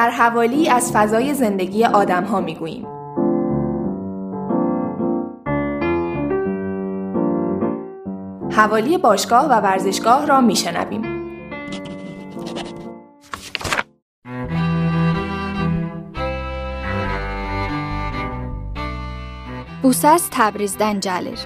در 0.00 0.10
حوالی 0.10 0.68
از 0.68 0.92
فضای 0.92 1.34
زندگی 1.34 1.84
آدم 1.84 2.24
ها 2.24 2.40
می 2.40 2.54
گوییم. 2.54 2.86
حوالی 8.50 8.98
باشگاه 8.98 9.44
و 9.44 9.52
ورزشگاه 9.52 10.26
را 10.26 10.40
می 10.40 10.56
شنویم. 10.56 11.02
بوسس 19.82 20.28
تبریزدن 20.32 21.00
جلر 21.00 21.38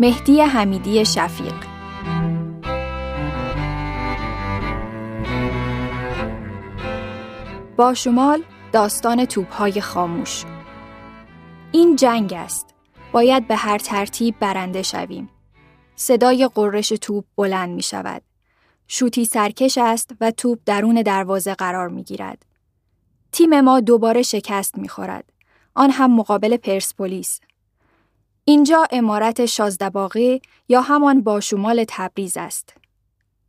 مهدی 0.00 0.40
حمیدی 0.40 1.04
شفیق 1.04 1.75
با 7.76 7.94
شمال 7.94 8.42
داستان 8.72 9.24
توپهای 9.24 9.80
خاموش. 9.80 10.44
این 11.72 11.96
جنگ 11.96 12.32
است. 12.32 12.74
باید 13.12 13.48
به 13.48 13.56
هر 13.56 13.78
ترتیب 13.78 14.38
برنده 14.40 14.82
شویم. 14.82 15.30
صدای 15.96 16.50
قررش 16.54 16.88
توپ 16.88 17.24
بلند 17.36 17.70
می 17.70 17.82
شود 17.82 18.22
شوتی 18.88 19.24
سرکش 19.24 19.78
است 19.78 20.10
و 20.20 20.30
توپ 20.30 20.58
درون 20.66 21.02
دروازه 21.02 21.54
قرار 21.54 21.88
می 21.88 22.02
گیرد 22.02 22.46
تیم 23.32 23.60
ما 23.60 23.80
دوباره 23.80 24.22
شکست 24.22 24.78
می 24.78 24.88
خورد 24.88 25.32
آن 25.74 25.90
هم 25.90 26.16
مقابل 26.16 26.56
پرسپولیس. 26.56 27.40
اینجا 28.44 28.86
امارت 28.90 29.46
شازدباغه 29.46 30.40
یا 30.68 30.80
همان 30.80 31.22
باشمال 31.22 31.84
تبریز 31.88 32.36
است. 32.36 32.74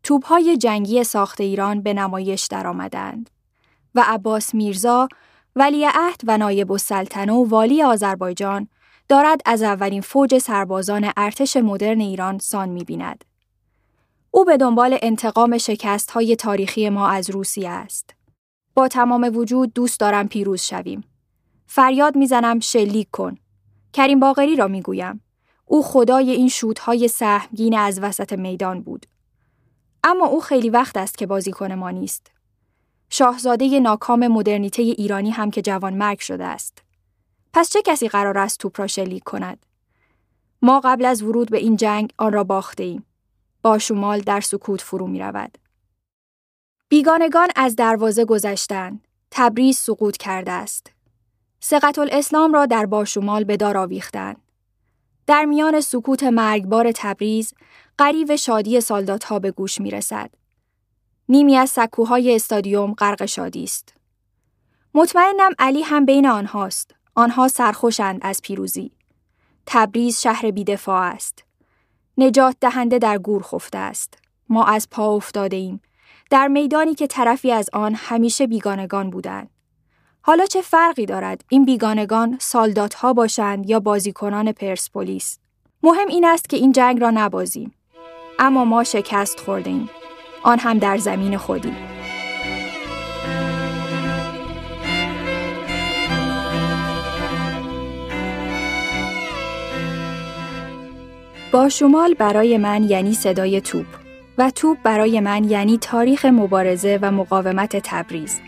توبهای 0.04 0.58
جنگی 0.58 1.04
ساخت 1.04 1.42
ایران 1.42 1.82
به 1.82 1.94
نمایش 1.94 2.46
درآمدند. 2.46 3.30
و 3.98 4.04
عباس 4.06 4.56
میرزا 4.56 5.08
ولیعهد 5.56 6.22
و 6.28 6.38
نایب 6.38 6.72
السلطنه 6.72 7.34
و 7.34 7.50
والی 7.50 7.84
آذربایجان 7.84 8.68
دارد 9.10 9.42
از 9.46 9.64
اولین 9.64 10.02
فوج 10.02 10.38
سربازان 10.38 11.12
ارتش 11.18 11.58
مدرن 11.58 12.02
ایران 12.02 12.38
سان 12.38 12.70
می‌بیند. 12.70 13.26
او 14.32 14.46
به 14.46 14.58
دنبال 14.58 14.98
انتقام 15.02 15.58
شکست 15.58 16.12
های 16.12 16.36
تاریخی 16.36 16.90
ما 16.90 17.08
از 17.08 17.30
روسیه 17.30 17.70
است. 17.70 18.16
با 18.76 18.88
تمام 18.88 19.32
وجود 19.34 19.74
دوست 19.74 20.00
دارم 20.00 20.28
پیروز 20.28 20.62
شویم. 20.62 21.04
فریاد 21.68 22.16
می‌زنم 22.16 22.60
شلیک 22.60 23.08
کن. 23.12 23.38
کریم 23.94 24.20
باقری 24.20 24.56
را 24.56 24.68
می‌گویم. 24.68 25.22
او 25.66 25.84
خدای 25.84 26.32
این 26.32 26.50
شوتهای 26.50 27.08
سهمگین 27.08 27.78
از 27.78 28.00
وسط 28.00 28.34
میدان 28.34 28.82
بود. 28.82 29.06
اما 30.04 30.26
او 30.26 30.42
خیلی 30.42 30.70
وقت 30.70 30.98
است 30.98 31.18
که 31.18 31.26
بازیکن 31.28 31.74
ما 31.74 31.92
نیست. 31.92 32.32
شاهزاده 33.10 33.80
ناکام 33.80 34.28
مدرنیته 34.28 34.82
ایرانی 34.82 35.32
هم 35.32 35.52
که 35.52 35.62
جوان 35.62 35.94
مرگ 35.94 36.20
شده 36.20 36.46
است. 36.46 36.84
پس 37.54 37.70
چه 37.70 37.82
کسی 37.82 38.08
قرار 38.08 38.38
است 38.38 38.60
توپ 38.60 38.80
را 38.80 38.88
شلیک 38.88 39.24
کند؟ 39.24 39.66
ما 40.62 40.82
قبل 40.84 41.06
از 41.06 41.24
ورود 41.24 41.52
به 41.52 41.58
این 41.58 41.76
جنگ 41.76 42.14
آن 42.18 42.34
را 42.34 42.44
باخته 42.44 42.84
ایم. 42.84 43.06
با 43.62 43.78
شمال 43.78 44.20
در 44.20 44.42
سکوت 44.42 44.82
فرو 44.82 45.08
می 45.08 45.20
رود. 45.20 45.58
بیگانگان 46.90 47.48
از 47.56 47.76
دروازه 47.76 48.26
گذشتند. 48.26 49.08
تبریز 49.32 49.78
سقوط 49.78 50.18
کرده 50.18 50.52
است. 50.52 50.92
سقط 51.60 52.00
الاسلام 52.00 52.54
را 52.54 52.66
در 52.66 52.86
باشمال 52.86 53.44
به 53.44 53.58
دار 53.58 53.78
آویختند. 53.78 54.42
در 55.28 55.46
میان 55.46 55.82
سکوت 55.82 56.24
مرگبار 56.24 56.92
تبریز، 56.96 57.54
قریب 57.98 58.36
شادی 58.36 58.82
سالدات 58.82 59.24
ها 59.24 59.40
به 59.40 59.52
گوش 59.52 59.82
می 59.82 59.92
رسد. 59.92 60.30
نیمی 61.30 61.58
از 61.58 61.70
سکوهای 61.70 62.36
استادیوم 62.36 62.94
غرق 62.94 63.26
شادی 63.26 63.64
است. 63.64 63.94
مطمئنم 64.94 65.52
علی 65.60 65.82
هم 65.82 66.06
بین 66.06 66.28
آنهاست. 66.28 66.96
آنها 67.16 67.48
سرخوشند 67.48 68.20
از 68.22 68.42
پیروزی. 68.42 68.92
تبریز 69.66 70.22
شهر 70.22 70.52
بیدفاع 70.52 71.02
است. 71.02 71.44
نجات 72.18 72.56
دهنده 72.62 73.00
در 73.00 73.18
گور 73.18 73.44
خفته 73.44 73.78
است. 73.78 74.18
ما 74.50 74.66
از 74.66 74.90
پا 74.90 75.16
افتاده 75.16 75.56
ایم. 75.56 75.82
در 76.30 76.48
میدانی 76.48 76.96
که 76.96 77.08
طرفی 77.08 77.52
از 77.52 77.70
آن 77.74 77.96
همیشه 77.96 78.48
بیگانگان 78.48 79.10
بودند. 79.10 79.50
حالا 80.28 80.46
چه 80.46 80.62
فرقی 80.62 81.06
دارد 81.06 81.44
این 81.50 81.66
بیگانگان 81.66 82.38
سالدات 82.42 82.94
ها 82.94 83.14
باشند 83.14 83.70
یا 83.70 83.80
بازیکنان 83.80 84.52
پرسپولیس 84.52 85.40
مهم 85.84 86.08
این 86.08 86.26
است 86.26 86.50
که 86.50 86.58
این 86.58 86.72
جنگ 86.72 87.02
را 87.02 87.10
نبازیم 87.10 87.74
اما 88.40 88.66
ما 88.66 88.84
شکست 88.84 89.40
خوردیم 89.40 89.90
آن 90.44 90.60
هم 90.60 90.78
در 90.78 90.98
زمین 90.98 91.38
خودی 91.38 91.74
با 101.52 101.70
شمال 101.70 102.14
برای 102.14 102.58
من 102.58 102.84
یعنی 102.84 103.14
صدای 103.14 103.62
توپ 103.62 103.86
و 104.38 104.52
توپ 104.56 104.78
برای 104.84 105.20
من 105.20 105.44
یعنی 105.44 105.78
تاریخ 105.78 106.26
مبارزه 106.26 107.00
و 107.02 107.12
مقاومت 107.12 107.78
تبریز 107.84 108.40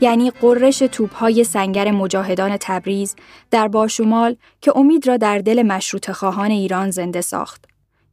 یعنی 0.00 0.30
قررش 0.30 0.78
توپهای 0.78 1.44
سنگر 1.44 1.90
مجاهدان 1.90 2.56
تبریز 2.60 3.16
در 3.50 3.68
باشمال 3.68 4.36
که 4.60 4.72
امید 4.76 5.08
را 5.08 5.16
در 5.16 5.38
دل 5.38 5.62
مشروط 5.62 6.10
خواهان 6.10 6.50
ایران 6.50 6.90
زنده 6.90 7.20
ساخت. 7.20 7.67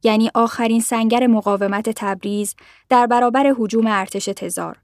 یعنی 0.06 0.30
آخرین 0.34 0.80
سنگر 0.80 1.26
مقاومت 1.26 1.90
تبریز 1.90 2.54
در 2.88 3.06
برابر 3.06 3.54
حجوم 3.58 3.86
ارتش 3.86 4.24
تزار. 4.24 4.78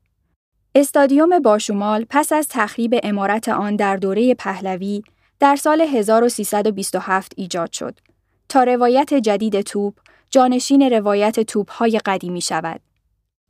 استادیوم 0.75 1.39
باشمال 1.39 2.07
پس 2.11 2.33
از 2.33 2.49
تخریب 2.49 2.95
امارت 3.03 3.49
آن 3.49 3.77
در 3.77 3.97
دوره 3.97 4.35
پهلوی 4.35 5.03
در 5.41 5.57
سال 5.57 5.81
1327 5.81 7.33
ایجاد 7.37 7.73
شد 7.73 7.99
تا 8.49 8.65
روایت 8.65 9.15
جدید 9.15 9.61
توپ 9.61 9.95
جانشین 10.31 10.83
روایت 10.83 11.41
توپهای 11.41 11.99
قدیمی 11.99 12.41
شود. 12.41 12.81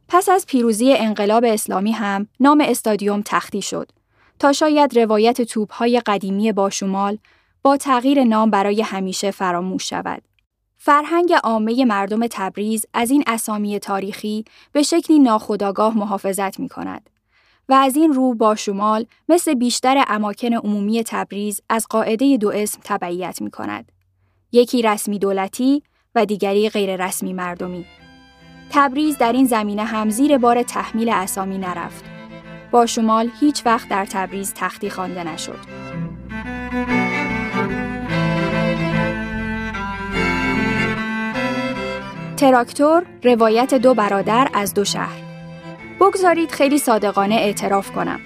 پس 0.09 0.29
از 0.29 0.47
پیروزی 0.47 0.93
انقلاب 0.93 1.45
اسلامی 1.45 1.93
هم 1.93 2.27
نام 2.41 2.61
استادیوم 2.61 3.23
تختی 3.25 3.63
شد 3.63 3.93
تا 4.39 4.53
شاید 4.53 4.99
روایت 4.99 5.43
توپهای 5.43 6.01
قدیمی 6.01 6.53
باشمال 6.53 7.19
با 7.63 7.77
تغییر 7.77 8.25
نام 8.25 8.51
برای 8.51 8.83
همیشه 8.83 9.31
فراموش 9.31 9.91
شود. 9.91 10.23
فرهنگ 10.85 11.33
عامه 11.33 11.85
مردم 11.85 12.27
تبریز 12.27 12.87
از 12.95 13.11
این 13.11 13.25
اسامی 13.27 13.79
تاریخی 13.79 14.45
به 14.73 14.83
شکلی 14.83 15.19
ناخودآگاه 15.19 15.99
محافظت 15.99 16.61
می 16.61 16.69
کند 16.69 17.11
و 17.69 17.75
از 17.75 17.97
این 17.97 18.13
رو 18.13 18.35
با 18.35 18.55
شمال 18.55 19.07
مثل 19.29 19.55
بیشتر 19.55 20.05
اماکن 20.09 20.55
عمومی 20.55 21.03
تبریز 21.03 21.61
از 21.69 21.87
قاعده 21.91 22.37
دو 22.37 22.51
اسم 22.55 22.81
تبعیت 22.85 23.43
می 23.43 23.51
کند. 23.51 23.93
یکی 24.53 24.83
رسمی 24.83 25.19
دولتی 25.19 25.83
و 26.15 26.27
دیگری 26.27 26.69
غیر 26.69 27.07
رسمی 27.07 27.33
مردمی. 27.33 27.87
تبریز 28.71 29.19
در 29.19 29.33
این 29.33 29.47
زمینه 29.47 29.85
هم 29.85 30.11
زیر 30.11 30.39
بار 30.39 30.63
تحمیل 30.63 31.09
اسامی 31.09 31.59
نرفت. 31.59 32.05
با 32.71 32.87
شمال 32.87 33.31
هیچ 33.41 33.67
وقت 33.67 33.89
در 33.89 34.07
تبریز 34.07 34.53
تختی 34.57 34.91
خوانده 34.91 35.25
نشد. 35.25 35.92
تراکتور 42.43 43.07
روایت 43.25 43.75
دو 43.75 43.95
برادر 43.95 44.49
از 44.55 44.75
دو 44.75 44.85
شهر 44.85 45.23
بگذارید 46.01 46.51
خیلی 46.51 46.79
صادقانه 46.79 47.35
اعتراف 47.35 47.93
کنم 47.93 48.21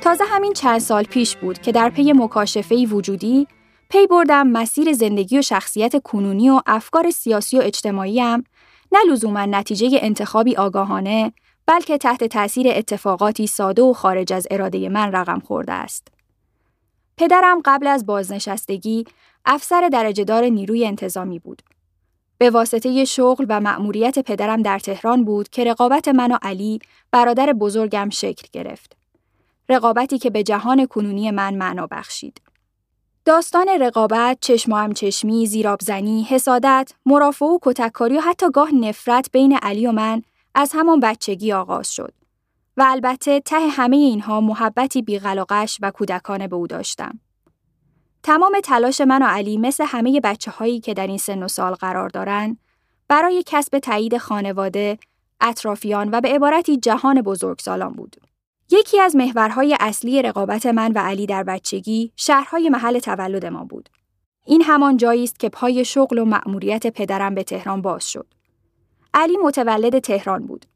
تازه 0.00 0.24
همین 0.24 0.52
چند 0.52 0.78
سال 0.78 1.04
پیش 1.04 1.36
بود 1.36 1.58
که 1.58 1.72
در 1.72 1.90
پی 1.90 2.12
مکاشفه 2.12 2.86
وجودی 2.86 3.46
پی 3.88 4.06
بردم 4.06 4.46
مسیر 4.46 4.92
زندگی 4.92 5.38
و 5.38 5.42
شخصیت 5.42 6.02
کنونی 6.02 6.50
و 6.50 6.60
افکار 6.66 7.10
سیاسی 7.10 7.58
و 7.58 7.62
اجتماعی 7.62 8.20
هم 8.20 8.44
نه 8.92 8.98
لزوما 9.12 9.44
نتیجه 9.44 9.98
انتخابی 10.02 10.56
آگاهانه 10.56 11.32
بلکه 11.66 11.98
تحت 11.98 12.24
تأثیر 12.24 12.66
اتفاقاتی 12.70 13.46
ساده 13.46 13.82
و 13.82 13.92
خارج 13.92 14.32
از 14.32 14.46
اراده 14.50 14.88
من 14.88 15.12
رقم 15.12 15.40
خورده 15.40 15.72
است. 15.72 16.08
پدرم 17.16 17.60
قبل 17.64 17.86
از 17.86 18.06
بازنشستگی 18.06 19.04
افسر 19.44 19.88
درجهدار 19.88 20.44
نیروی 20.44 20.86
انتظامی 20.86 21.38
بود. 21.38 21.62
به 22.44 22.50
واسطه 22.50 23.04
شغل 23.04 23.46
و 23.48 23.60
مأموریت 23.60 24.18
پدرم 24.18 24.62
در 24.62 24.78
تهران 24.78 25.24
بود 25.24 25.48
که 25.48 25.64
رقابت 25.64 26.08
من 26.08 26.32
و 26.32 26.38
علی 26.42 26.78
برادر 27.10 27.52
بزرگم 27.52 28.08
شکل 28.10 28.48
گرفت. 28.52 28.96
رقابتی 29.68 30.18
که 30.18 30.30
به 30.30 30.42
جهان 30.42 30.86
کنونی 30.86 31.30
من 31.30 31.54
معنا 31.54 31.86
بخشید. 31.86 32.40
داستان 33.24 33.68
رقابت، 33.80 34.38
چشم 34.40 34.92
چشمی، 34.92 35.46
زیرابزنی، 35.46 36.22
حسادت، 36.22 36.92
مرافع 37.06 37.44
و 37.44 37.58
کتککاری 37.62 38.16
و 38.16 38.20
حتی 38.20 38.50
گاه 38.50 38.74
نفرت 38.74 39.30
بین 39.32 39.56
علی 39.56 39.86
و 39.86 39.92
من 39.92 40.22
از 40.54 40.72
همان 40.74 41.00
بچگی 41.00 41.52
آغاز 41.52 41.94
شد. 41.94 42.12
و 42.76 42.84
البته 42.86 43.40
ته 43.40 43.68
همه 43.68 43.96
اینها 43.96 44.40
محبتی 44.40 45.02
بیغلاقش 45.02 45.78
و 45.82 45.90
کودکانه 45.90 46.48
به 46.48 46.56
او 46.56 46.66
داشتم. 46.66 47.20
تمام 48.24 48.60
تلاش 48.64 49.00
من 49.00 49.22
و 49.22 49.26
علی 49.26 49.58
مثل 49.58 49.84
همه 49.86 50.20
بچه 50.20 50.50
هایی 50.50 50.80
که 50.80 50.94
در 50.94 51.06
این 51.06 51.18
سن 51.18 51.42
و 51.42 51.48
سال 51.48 51.74
قرار 51.74 52.08
دارند 52.08 52.58
برای 53.08 53.42
کسب 53.46 53.78
تایید 53.78 54.18
خانواده 54.18 54.98
اطرافیان 55.40 56.08
و 56.12 56.20
به 56.20 56.28
عبارتی 56.28 56.76
جهان 56.76 57.22
بزرگسالان 57.22 57.92
بود. 57.92 58.16
یکی 58.70 59.00
از 59.00 59.16
محورهای 59.16 59.76
اصلی 59.80 60.22
رقابت 60.22 60.66
من 60.66 60.92
و 60.92 60.98
علی 60.98 61.26
در 61.26 61.42
بچگی 61.42 62.12
شهرهای 62.16 62.68
محل 62.68 62.98
تولد 62.98 63.46
ما 63.46 63.64
بود. 63.64 63.88
این 64.44 64.62
همان 64.62 64.96
جایی 64.96 65.24
است 65.24 65.38
که 65.38 65.48
پای 65.48 65.84
شغل 65.84 66.18
و 66.18 66.24
مأموریت 66.24 66.86
پدرم 66.86 67.34
به 67.34 67.42
تهران 67.42 67.82
باز 67.82 68.10
شد. 68.10 68.26
علی 69.14 69.36
متولد 69.36 69.98
تهران 69.98 70.46
بود. 70.46 70.66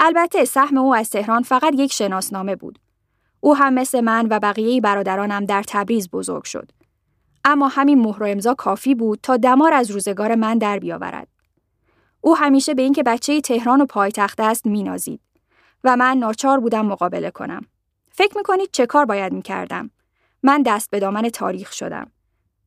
البته 0.00 0.44
سهم 0.44 0.78
او 0.78 0.94
از 0.94 1.10
تهران 1.10 1.42
فقط 1.42 1.72
یک 1.76 1.92
شناسنامه 1.92 2.56
بود. 2.56 2.78
او 3.40 3.56
هم 3.56 3.74
مثل 3.74 4.00
من 4.00 4.26
و 4.30 4.38
بقیه 4.38 4.80
برادرانم 4.80 5.44
در 5.44 5.64
تبریز 5.66 6.10
بزرگ 6.10 6.44
شد. 6.44 6.75
اما 7.48 7.68
همین 7.68 7.98
مهر 7.98 8.22
و 8.22 8.26
امضا 8.26 8.54
کافی 8.54 8.94
بود 8.94 9.18
تا 9.22 9.36
دمار 9.36 9.72
از 9.72 9.90
روزگار 9.90 10.34
من 10.34 10.58
در 10.58 10.78
بیاورد. 10.78 11.28
او 12.20 12.36
همیشه 12.36 12.74
به 12.74 12.82
اینکه 12.82 13.02
بچه 13.02 13.40
تهران 13.40 13.80
و 13.80 13.86
پایتخت 13.86 14.40
است 14.40 14.66
مینازید 14.66 15.20
و 15.84 15.96
من 15.96 16.16
ناچار 16.16 16.60
بودم 16.60 16.86
مقابله 16.86 17.30
کنم. 17.30 17.66
فکر 18.10 18.36
می‌کنید 18.36 18.68
چه 18.72 18.86
کار 18.86 19.04
باید 19.04 19.32
می‌کردم؟ 19.32 19.90
من 20.42 20.62
دست 20.62 20.90
به 20.90 21.00
دامن 21.00 21.28
تاریخ 21.28 21.72
شدم. 21.72 22.10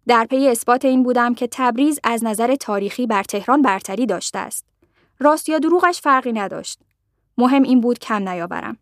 در 0.08 0.26
پی 0.26 0.48
اثبات 0.48 0.86
این 0.86 1.04
بودم 1.04 1.34
که 1.34 1.48
تبریز 1.52 2.00
از 2.04 2.24
نظر 2.24 2.56
تاریخی 2.56 3.08
بر 3.08 3.24
تهران 3.24 3.62
برتری 3.62 4.06
داشته 4.06 4.40
است. 4.40 4.66
راست 5.20 5.50
یا 5.50 5.60
دروغش 5.60 6.02
فرقی 6.02 6.34
نداشت. 6.34 6.80
مهم 7.38 7.64
این 7.64 7.81
بود 7.81 8.00
کم 8.00 8.30
نیاورم. 8.30 8.78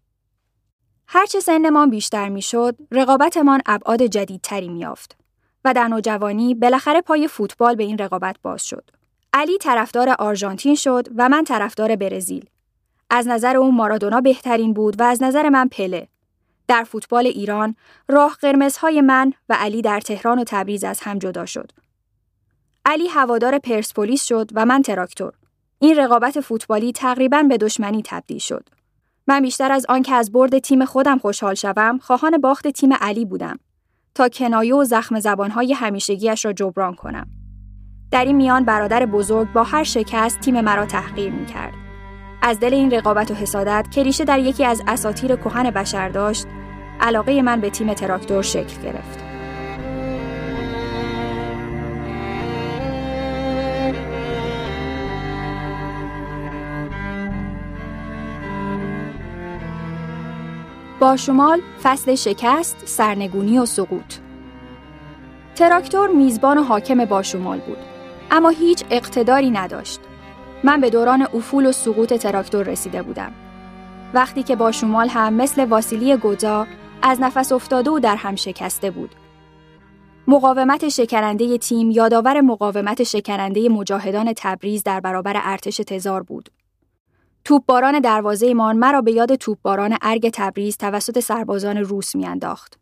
هرچه 1.08 1.40
سنمان 1.40 1.90
بیشتر 1.90 2.30
می‌شد، 2.30 2.76
رقابتمان 2.92 3.62
ابعاد 3.66 4.02
جدیدتری 4.02 4.70
میافت 4.70 5.18
و 5.66 5.74
در 5.74 5.88
نوجوانی 5.88 6.56
بالاخره 6.56 7.02
پای 7.02 7.28
فوتبال 7.28 7.76
به 7.76 7.84
این 7.84 7.98
رقابت 7.98 8.36
باز 8.42 8.66
شد. 8.66 8.90
علی 9.34 9.58
طرفدار 9.58 10.10
آرژانتین 10.10 10.76
شد 10.76 11.08
و 11.16 11.30
من 11.30 11.44
طرفدار 11.44 11.96
برزیل. 11.96 12.46
از 13.10 13.28
نظر 13.28 13.58
او 13.58 13.72
مارادونا 13.72 14.22
بهترین 14.22 14.74
بود 14.74 15.00
و 15.00 15.04
از 15.04 15.24
نظر 15.24 15.50
من 15.50 15.68
پله. 15.68 16.08
در 16.68 16.84
فوتبال 16.84 17.26
ایران 17.26 17.76
راه 18.08 18.38
قرمزهای 18.42 19.02
من 19.02 19.34
و 19.50 19.58
علی 19.60 19.82
در 19.82 20.02
تهران 20.02 20.40
و 20.40 20.44
تبریز 20.48 20.84
از 20.84 21.00
هم 21.00 21.20
جدا 21.20 21.46
شد. 21.46 21.72
علی 22.86 23.08
هوادار 23.08 23.60
پرسپولیس 23.60 24.24
شد 24.24 24.50
و 24.54 24.66
من 24.66 24.82
تراکتور. 24.82 25.34
این 25.80 25.96
رقابت 25.96 26.40
فوتبالی 26.40 26.92
تقریبا 26.92 27.44
به 27.44 27.58
دشمنی 27.58 28.02
تبدیل 28.06 28.40
شد. 28.40 28.70
من 29.28 29.42
بیشتر 29.42 29.72
از 29.72 29.86
آنکه 29.90 30.14
از 30.14 30.32
برد 30.32 30.60
تیم 30.60 30.86
خودم 30.86 31.18
خوشحال 31.18 31.54
شوم، 31.54 31.98
خواهان 31.98 32.38
باخت 32.38 32.68
تیم 32.68 32.94
علی 32.94 33.26
بودم 33.26 33.60
تا 34.18 34.30
کنایه 34.30 34.76
و 34.76 34.84
زخم 34.84 35.20
زبانهای 35.20 35.74
همیشگیش 35.74 36.46
را 36.46 36.54
جبران 36.54 36.96
کنم. 36.96 37.28
در 38.12 38.26
این 38.26 38.36
میان 38.36 38.66
برادر 38.66 39.06
بزرگ 39.06 39.54
با 39.54 39.64
هر 39.64 39.84
شکست 39.84 40.40
تیم 40.40 40.62
مرا 40.62 40.86
تحقیر 40.86 41.32
می 41.32 41.46
کرد. 41.46 41.74
از 42.42 42.60
دل 42.60 42.74
این 42.74 42.92
رقابت 42.92 43.32
و 43.32 43.34
حسادت 43.34 43.88
که 43.92 44.04
ریشه 44.04 44.26
در 44.26 44.40
یکی 44.40 44.66
از 44.66 44.84
اساتیر 44.88 45.36
کهن 45.36 45.72
بشر 45.72 46.10
داشت، 46.10 46.48
علاقه 47.00 47.42
من 47.42 47.62
به 47.62 47.70
تیم 47.70 47.94
تراکتور 47.94 48.42
شکل 48.42 48.82
گرفت. 48.82 49.27
با 61.00 61.18
شمال 61.18 61.62
فصل 61.84 62.16
شکست، 62.16 62.78
سرنگونی 62.86 63.60
و 63.60 63.66
سقوط. 63.66 64.16
تراکتور 65.56 66.10
میزبان 66.10 66.58
حاکم 66.58 67.06
با 67.06 67.24
شمال 67.24 67.60
بود 67.60 67.78
اما 68.32 68.50
هیچ 68.50 68.84
اقتداری 68.90 69.52
نداشت. 69.52 70.00
من 70.64 70.82
به 70.82 70.90
دوران 70.90 71.22
افول 71.22 71.66
و 71.66 71.72
سقوط 71.72 72.14
تراکتور 72.14 72.66
رسیده 72.66 73.02
بودم. 73.02 73.32
وقتی 74.14 74.44
که 74.44 74.56
با 74.56 74.72
شمال 74.72 75.08
هم 75.10 75.34
مثل 75.34 75.66
واسیلی 75.66 76.18
گوزا 76.18 76.68
از 77.02 77.22
نفس 77.22 77.52
افتاده 77.52 77.92
و 77.92 78.00
در 78.00 78.16
هم 78.16 78.36
شکسته 78.36 78.92
بود. 78.92 79.16
مقاومت 80.28 80.90
شکننده 80.90 81.58
تیم 81.58 81.92
یادآور 81.92 82.42
مقاومت 82.42 83.04
شکننده 83.04 83.70
مجاهدان 83.70 84.34
تبریز 84.38 84.84
در 84.84 85.00
برابر 85.00 85.42
ارتش 85.44 85.78
تزار 85.78 86.24
بود. 86.24 86.50
توپباران 87.48 88.00
دروازه‌مان 88.00 88.78
مرا 88.78 89.02
به 89.02 89.12
یاد 89.12 89.36
توپباران 89.36 89.98
ارگ 90.02 90.30
تبریز 90.34 90.78
توسط 90.78 91.20
سربازان 91.20 91.78
روس 91.78 92.16
میانداخت. 92.16 92.80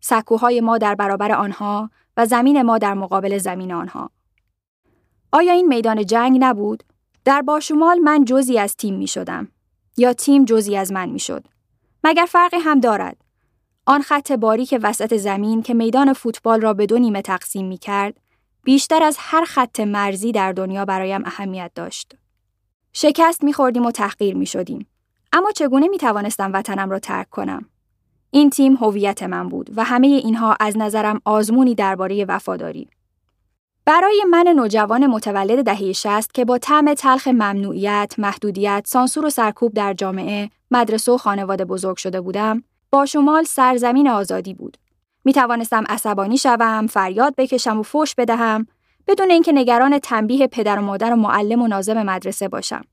سکوهای 0.00 0.60
ما 0.60 0.78
در 0.78 0.94
برابر 0.94 1.32
آنها 1.32 1.90
و 2.16 2.26
زمین 2.26 2.62
ما 2.62 2.78
در 2.78 2.94
مقابل 2.94 3.38
زمین 3.38 3.72
آنها. 3.72 4.10
آیا 5.32 5.52
این 5.52 5.68
میدان 5.68 6.06
جنگ 6.06 6.38
نبود؟ 6.40 6.82
در 7.24 7.42
باشمال 7.42 7.98
من 7.98 8.24
جزی 8.24 8.58
از 8.58 8.76
تیم 8.76 8.94
می 8.94 9.06
شدم. 9.06 9.48
یا 9.96 10.12
تیم 10.12 10.44
جزی 10.44 10.76
از 10.76 10.92
من 10.92 11.08
می 11.08 11.18
شد. 11.18 11.44
مگر 12.04 12.26
فرقی 12.28 12.58
هم 12.58 12.80
دارد. 12.80 13.16
آن 13.86 14.02
خط 14.02 14.32
باریک 14.32 14.78
وسط 14.82 15.16
زمین 15.16 15.62
که 15.62 15.74
میدان 15.74 16.12
فوتبال 16.12 16.60
را 16.60 16.74
به 16.74 16.86
دو 16.86 16.98
نیمه 16.98 17.22
تقسیم 17.22 17.66
می 17.66 17.78
کرد، 17.78 18.20
بیشتر 18.64 19.02
از 19.02 19.16
هر 19.18 19.44
خط 19.44 19.80
مرزی 19.80 20.32
در 20.32 20.52
دنیا 20.52 20.84
برایم 20.84 21.22
اهمیت 21.24 21.70
داشت. 21.74 22.14
شکست 22.96 23.44
میخوردیم 23.44 23.86
و 23.86 23.90
تحقیر 23.90 24.36
می‌شدیم. 24.36 24.86
اما 25.32 25.50
چگونه 25.50 25.88
می 25.88 25.98
توانستم 25.98 26.50
وطنم 26.52 26.90
را 26.90 26.98
ترک 26.98 27.30
کنم؟ 27.30 27.68
این 28.30 28.50
تیم 28.50 28.74
هویت 28.74 29.22
من 29.22 29.48
بود 29.48 29.70
و 29.76 29.84
همه 29.84 30.06
اینها 30.06 30.56
از 30.60 30.76
نظرم 30.78 31.20
آزمونی 31.24 31.74
درباره 31.74 32.24
وفاداری. 32.24 32.88
برای 33.86 34.24
من 34.30 34.54
نوجوان 34.56 35.06
متولد 35.06 35.64
دهه 35.64 35.92
60 35.92 36.32
که 36.32 36.44
با 36.44 36.58
طعم 36.58 36.94
تلخ 36.94 37.28
ممنوعیت، 37.28 38.14
محدودیت، 38.18 38.84
سانسور 38.86 39.26
و 39.26 39.30
سرکوب 39.30 39.74
در 39.74 39.94
جامعه، 39.94 40.50
مدرسه 40.70 41.12
و 41.12 41.16
خانواده 41.16 41.64
بزرگ 41.64 41.96
شده 41.96 42.20
بودم، 42.20 42.62
با 42.90 43.06
شمال 43.06 43.44
سرزمین 43.44 44.08
آزادی 44.08 44.54
بود. 44.54 44.76
می 45.24 45.32
توانستم 45.32 45.84
عصبانی 45.88 46.38
شوم، 46.38 46.86
فریاد 46.86 47.34
بکشم 47.36 47.80
و 47.80 47.82
فوش 47.82 48.14
بدهم، 48.14 48.66
بدون 49.06 49.30
اینکه 49.30 49.52
نگران 49.52 49.98
تنبیه 49.98 50.46
پدر 50.46 50.78
و 50.78 50.82
مادر 50.82 51.12
و 51.12 51.16
معلم 51.16 51.62
و 51.62 51.66
ناظم 51.66 52.02
مدرسه 52.02 52.48
باشم. 52.48 52.84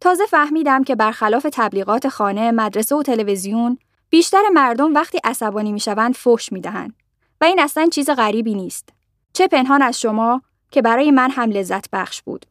تازه 0.00 0.26
فهمیدم 0.26 0.84
که 0.84 0.94
برخلاف 0.94 1.46
تبلیغات 1.52 2.08
خانه، 2.08 2.50
مدرسه 2.50 2.96
و 2.96 3.02
تلویزیون، 3.02 3.78
بیشتر 4.10 4.42
مردم 4.52 4.94
وقتی 4.94 5.18
عصبانی 5.24 5.72
می‌شوند 5.72 6.14
فحش 6.14 6.52
می‌دهند 6.52 6.94
و 7.40 7.44
این 7.44 7.60
اصلا 7.60 7.86
چیز 7.86 8.10
غریبی 8.10 8.54
نیست. 8.54 8.88
چه 9.32 9.48
پنهان 9.48 9.82
از 9.82 10.00
شما 10.00 10.42
که 10.70 10.82
برای 10.82 11.10
من 11.10 11.30
هم 11.30 11.50
لذت 11.50 11.90
بخش 11.92 12.22
بود. 12.22 12.46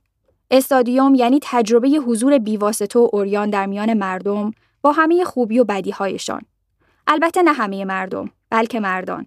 استادیوم 0.51 1.15
یعنی 1.15 1.39
تجربه 1.41 1.87
حضور 1.89 2.37
بیواسطه 2.37 2.99
و 2.99 3.09
اوریان 3.13 3.49
در 3.49 3.65
میان 3.65 3.93
مردم 3.93 4.51
با 4.81 4.91
همه 4.91 5.23
خوبی 5.23 5.59
و 5.59 5.63
بدیهایشان. 5.63 6.41
البته 7.07 7.41
نه 7.41 7.53
همه 7.53 7.85
مردم، 7.85 8.29
بلکه 8.49 8.79
مردان. 8.79 9.25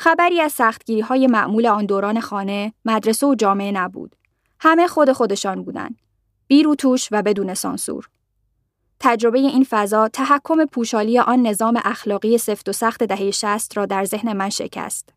خبری 0.00 0.40
از 0.40 0.52
سختگیری 0.52 1.00
های 1.00 1.26
معمول 1.26 1.66
آن 1.66 1.86
دوران 1.86 2.20
خانه، 2.20 2.72
مدرسه 2.84 3.26
و 3.26 3.34
جامعه 3.34 3.72
نبود. 3.72 4.16
همه 4.60 4.86
خود 4.86 5.12
خودشان 5.12 5.62
بودند. 5.62 5.96
بی 6.46 6.66
توش 6.78 7.08
و 7.10 7.22
بدون 7.22 7.54
سانسور. 7.54 8.08
تجربه 9.00 9.38
این 9.38 9.66
فضا 9.70 10.08
تحکم 10.08 10.64
پوشالی 10.64 11.18
آن 11.18 11.42
نظام 11.46 11.80
اخلاقی 11.84 12.38
سفت 12.38 12.68
و 12.68 12.72
سخت 12.72 13.02
دهه 13.02 13.30
شست 13.30 13.76
را 13.76 13.86
در 13.86 14.04
ذهن 14.04 14.32
من 14.32 14.50
شکست. 14.50 15.08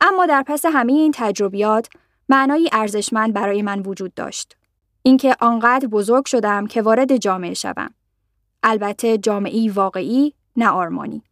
اما 0.00 0.26
در 0.26 0.42
پس 0.46 0.66
همه 0.66 0.92
این 0.92 1.12
تجربیات 1.14 1.88
معنایی 2.28 2.68
ارزشمند 2.72 3.32
برای 3.32 3.62
من 3.62 3.80
وجود 3.80 4.14
داشت. 4.14 4.56
اینکه 5.02 5.36
آنقدر 5.40 5.86
بزرگ 5.86 6.26
شدم 6.26 6.66
که 6.66 6.82
وارد 6.82 7.16
جامعه 7.16 7.54
شوم. 7.54 7.94
البته 8.62 9.18
جامعی 9.18 9.68
واقعی 9.68 10.34
نه 10.56 10.68
آرمانی. 10.68 11.22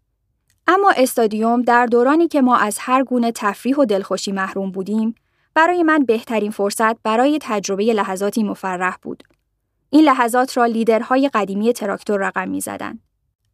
اما 0.70 0.92
استادیوم 0.96 1.62
در 1.62 1.86
دورانی 1.86 2.28
که 2.28 2.42
ما 2.42 2.56
از 2.56 2.78
هر 2.80 3.04
گونه 3.04 3.32
تفریح 3.32 3.76
و 3.76 3.84
دلخوشی 3.84 4.32
محروم 4.32 4.70
بودیم، 4.70 5.14
برای 5.54 5.82
من 5.82 6.04
بهترین 6.04 6.50
فرصت 6.50 7.02
برای 7.02 7.38
تجربه 7.42 7.84
لحظاتی 7.84 8.42
مفرح 8.42 8.96
بود. 9.02 9.22
این 9.90 10.04
لحظات 10.04 10.56
را 10.56 10.66
لیدرهای 10.66 11.30
قدیمی 11.34 11.72
تراکتور 11.72 12.20
رقم 12.20 12.48
می 12.48 12.60
زدن. 12.60 12.98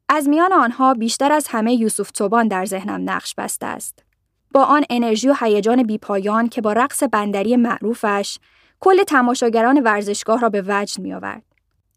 از 0.09 0.29
میان 0.29 0.53
آنها 0.53 0.95
بیشتر 0.95 1.33
از 1.33 1.47
همه 1.49 1.75
یوسف 1.75 2.11
توبان 2.11 2.49
در 2.49 2.65
ذهنم 2.65 3.11
نقش 3.11 3.35
بسته 3.35 3.67
است. 3.67 4.05
با 4.53 4.65
آن 4.65 4.85
انرژی 4.91 5.29
و 5.29 5.35
هیجان 5.41 5.83
بیپایان 5.83 6.49
که 6.49 6.61
با 6.61 6.73
رقص 6.73 7.03
بندری 7.03 7.57
معروفش 7.57 8.39
کل 8.81 9.03
تماشاگران 9.03 9.83
ورزشگاه 9.83 10.41
را 10.41 10.49
به 10.49 10.65
وجد 10.67 11.01
می 11.01 11.15
آورد. 11.15 11.43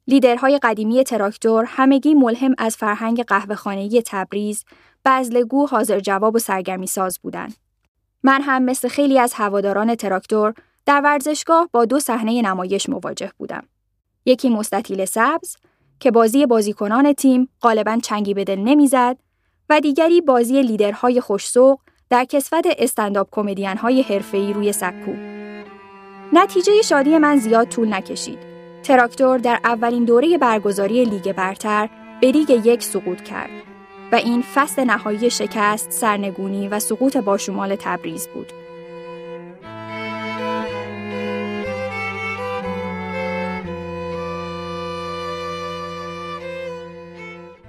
لیدرهای 0.08 0.60
قدیمی 0.64 1.04
تراکتور 1.04 1.66
همگی 1.68 2.14
ملهم 2.14 2.56
از 2.58 2.78
فرهنگ 2.78 3.24
قهوه‌خانه‌ای 3.24 4.02
تبریز 4.06 4.66
بذله‌گو 5.06 5.68
حاضر 5.68 6.00
جواب 6.00 6.36
و 6.36 6.40
سرگرمی 6.40 6.88
ساز 6.88 7.20
بودند. 7.24 7.56
من 8.24 8.42
هم 8.42 8.64
مثل 8.64 8.88
خیلی 8.88 9.20
از 9.20 9.34
هواداران 9.34 9.96
تراکتور 9.96 10.54
در 10.86 11.02
ورزشگاه 11.02 11.70
با 11.72 11.86
دو 11.86 12.00
صحنه 12.00 12.42
نمایش 12.42 12.90
مواجه 12.90 13.32
بودم. 13.38 13.64
یکی 14.26 14.50
مستطیل 14.50 15.06
سبز 15.06 15.56
که 16.00 16.12
بازی 16.12 16.46
بازیکنان 16.46 17.14
تیم 17.14 17.50
غالبا 17.62 17.98
چنگی 18.04 18.34
به 18.34 18.44
دل 18.44 18.60
نمی‌زد 18.60 19.18
و 19.70 19.80
دیگری 19.80 20.22
بازی 20.22 20.62
لیدرهای 20.62 21.22
خوش‌ذوق 21.22 21.80
در 22.10 22.26
کسوت 22.26 22.64
stand-up 22.66 23.28
comedian 23.32 23.78
های 23.78 24.02
حرفه‌ای 24.02 24.54
روی 24.54 24.72
سکو. 24.72 25.14
نتیجه 26.34 26.82
شادی 26.82 27.18
من 27.18 27.38
زیاد 27.38 27.68
طول 27.68 27.94
نکشید. 27.94 28.40
تراکتور 28.84 29.38
در 29.38 29.60
اولین 29.64 30.06
دوره 30.06 30.38
برگزاری 30.38 31.06
لیگ 31.06 31.32
برتر 31.32 31.90
به 32.22 32.32
لیگ 32.32 32.50
یک 32.66 32.84
سقوط 32.84 33.22
کرد 33.22 33.50
و 34.12 34.16
این 34.16 34.44
فصل 34.54 34.84
نهایی 34.84 35.30
شکست، 35.30 35.92
سرنگونی 35.92 36.68
و 36.68 36.80
سقوط 36.80 37.18
باشمال 37.18 37.76
تبریز 37.76 38.28
بود. 38.28 38.52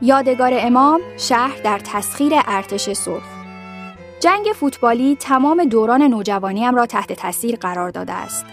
یادگار 0.02 0.52
امام 0.54 1.00
شهر 1.16 1.60
در 1.64 1.78
تسخیر 1.78 2.32
ارتش 2.46 2.92
سرخ 2.92 3.22
جنگ 4.20 4.46
فوتبالی 4.54 5.16
تمام 5.16 5.64
دوران 5.64 6.02
نوجوانیم 6.02 6.74
را 6.74 6.86
تحت 6.86 7.12
تاثیر 7.12 7.56
قرار 7.56 7.90
داده 7.90 8.12
است. 8.12 8.46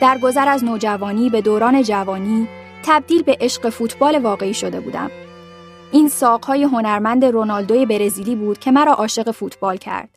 در 0.00 0.18
گذر 0.18 0.48
از 0.48 0.64
نوجوانی 0.64 1.30
به 1.30 1.40
دوران 1.40 1.82
جوانی 1.82 2.48
تبدیل 2.82 3.22
به 3.22 3.36
عشق 3.40 3.68
فوتبال 3.68 4.18
واقعی 4.18 4.54
شده 4.54 4.80
بودم. 4.80 5.10
این 5.92 6.08
ساقهای 6.08 6.62
هنرمند 6.62 7.24
رونالدوی 7.24 7.86
برزیلی 7.86 8.34
بود 8.34 8.58
که 8.58 8.70
مرا 8.70 8.92
عاشق 8.92 9.30
فوتبال 9.30 9.76
کرد. 9.76 10.08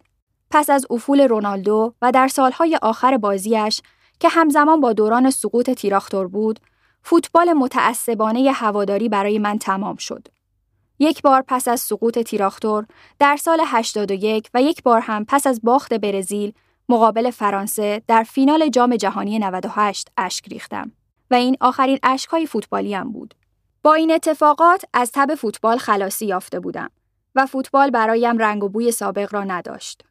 پس 0.51 0.69
از 0.69 0.85
افول 0.89 1.21
رونالدو 1.21 1.93
و 2.01 2.11
در 2.11 2.27
سالهای 2.27 2.79
آخر 2.81 3.17
بازیش 3.17 3.81
که 4.19 4.29
همزمان 4.29 4.81
با 4.81 4.93
دوران 4.93 5.29
سقوط 5.29 5.69
تیراختور 5.69 6.27
بود، 6.27 6.59
فوتبال 7.03 7.53
متعصبانه 7.53 8.51
هواداری 8.51 9.09
برای 9.09 9.39
من 9.39 9.57
تمام 9.57 9.95
شد. 9.95 10.27
یک 10.99 11.21
بار 11.21 11.43
پس 11.47 11.67
از 11.67 11.79
سقوط 11.79 12.19
تیراختور 12.19 12.85
در 13.19 13.37
سال 13.37 13.61
81 13.65 14.49
و 14.53 14.61
یک 14.61 14.83
بار 14.83 15.01
هم 15.01 15.25
پس 15.27 15.47
از 15.47 15.59
باخت 15.63 15.93
برزیل 15.93 16.53
مقابل 16.89 17.31
فرانسه 17.31 18.01
در 18.07 18.23
فینال 18.23 18.69
جام 18.69 18.95
جهانی 18.95 19.39
98 19.39 20.07
اشک 20.17 20.47
ریختم 20.47 20.91
و 21.31 21.35
این 21.35 21.57
آخرین 21.61 21.99
اشکهای 22.03 22.45
فوتبالی 22.45 22.93
هم 22.93 23.11
بود. 23.11 23.35
با 23.83 23.93
این 23.93 24.11
اتفاقات 24.11 24.83
از 24.93 25.11
تب 25.13 25.35
فوتبال 25.35 25.77
خلاصی 25.77 26.25
یافته 26.25 26.59
بودم 26.59 26.89
و 27.35 27.45
فوتبال 27.45 27.89
برایم 27.89 28.37
رنگ 28.37 28.63
و 28.63 28.69
بوی 28.69 28.91
سابق 28.91 29.33
را 29.33 29.43
نداشت. 29.43 30.03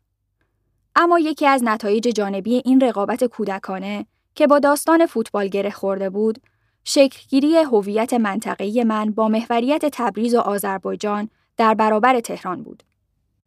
اما 0.96 1.18
یکی 1.18 1.46
از 1.46 1.64
نتایج 1.64 2.08
جانبی 2.08 2.62
این 2.64 2.80
رقابت 2.80 3.24
کودکانه 3.24 4.06
که 4.34 4.46
با 4.46 4.58
داستان 4.58 5.06
فوتبال 5.06 5.48
گره 5.48 5.70
خورده 5.70 6.10
بود، 6.10 6.38
شکلگیری 6.84 7.56
هویت 7.56 8.14
منطقه‌ای 8.14 8.84
من 8.84 9.10
با 9.10 9.28
محوریت 9.28 9.86
تبریز 9.92 10.34
و 10.34 10.38
آذربایجان 10.38 11.30
در 11.56 11.74
برابر 11.74 12.20
تهران 12.20 12.62
بود. 12.62 12.82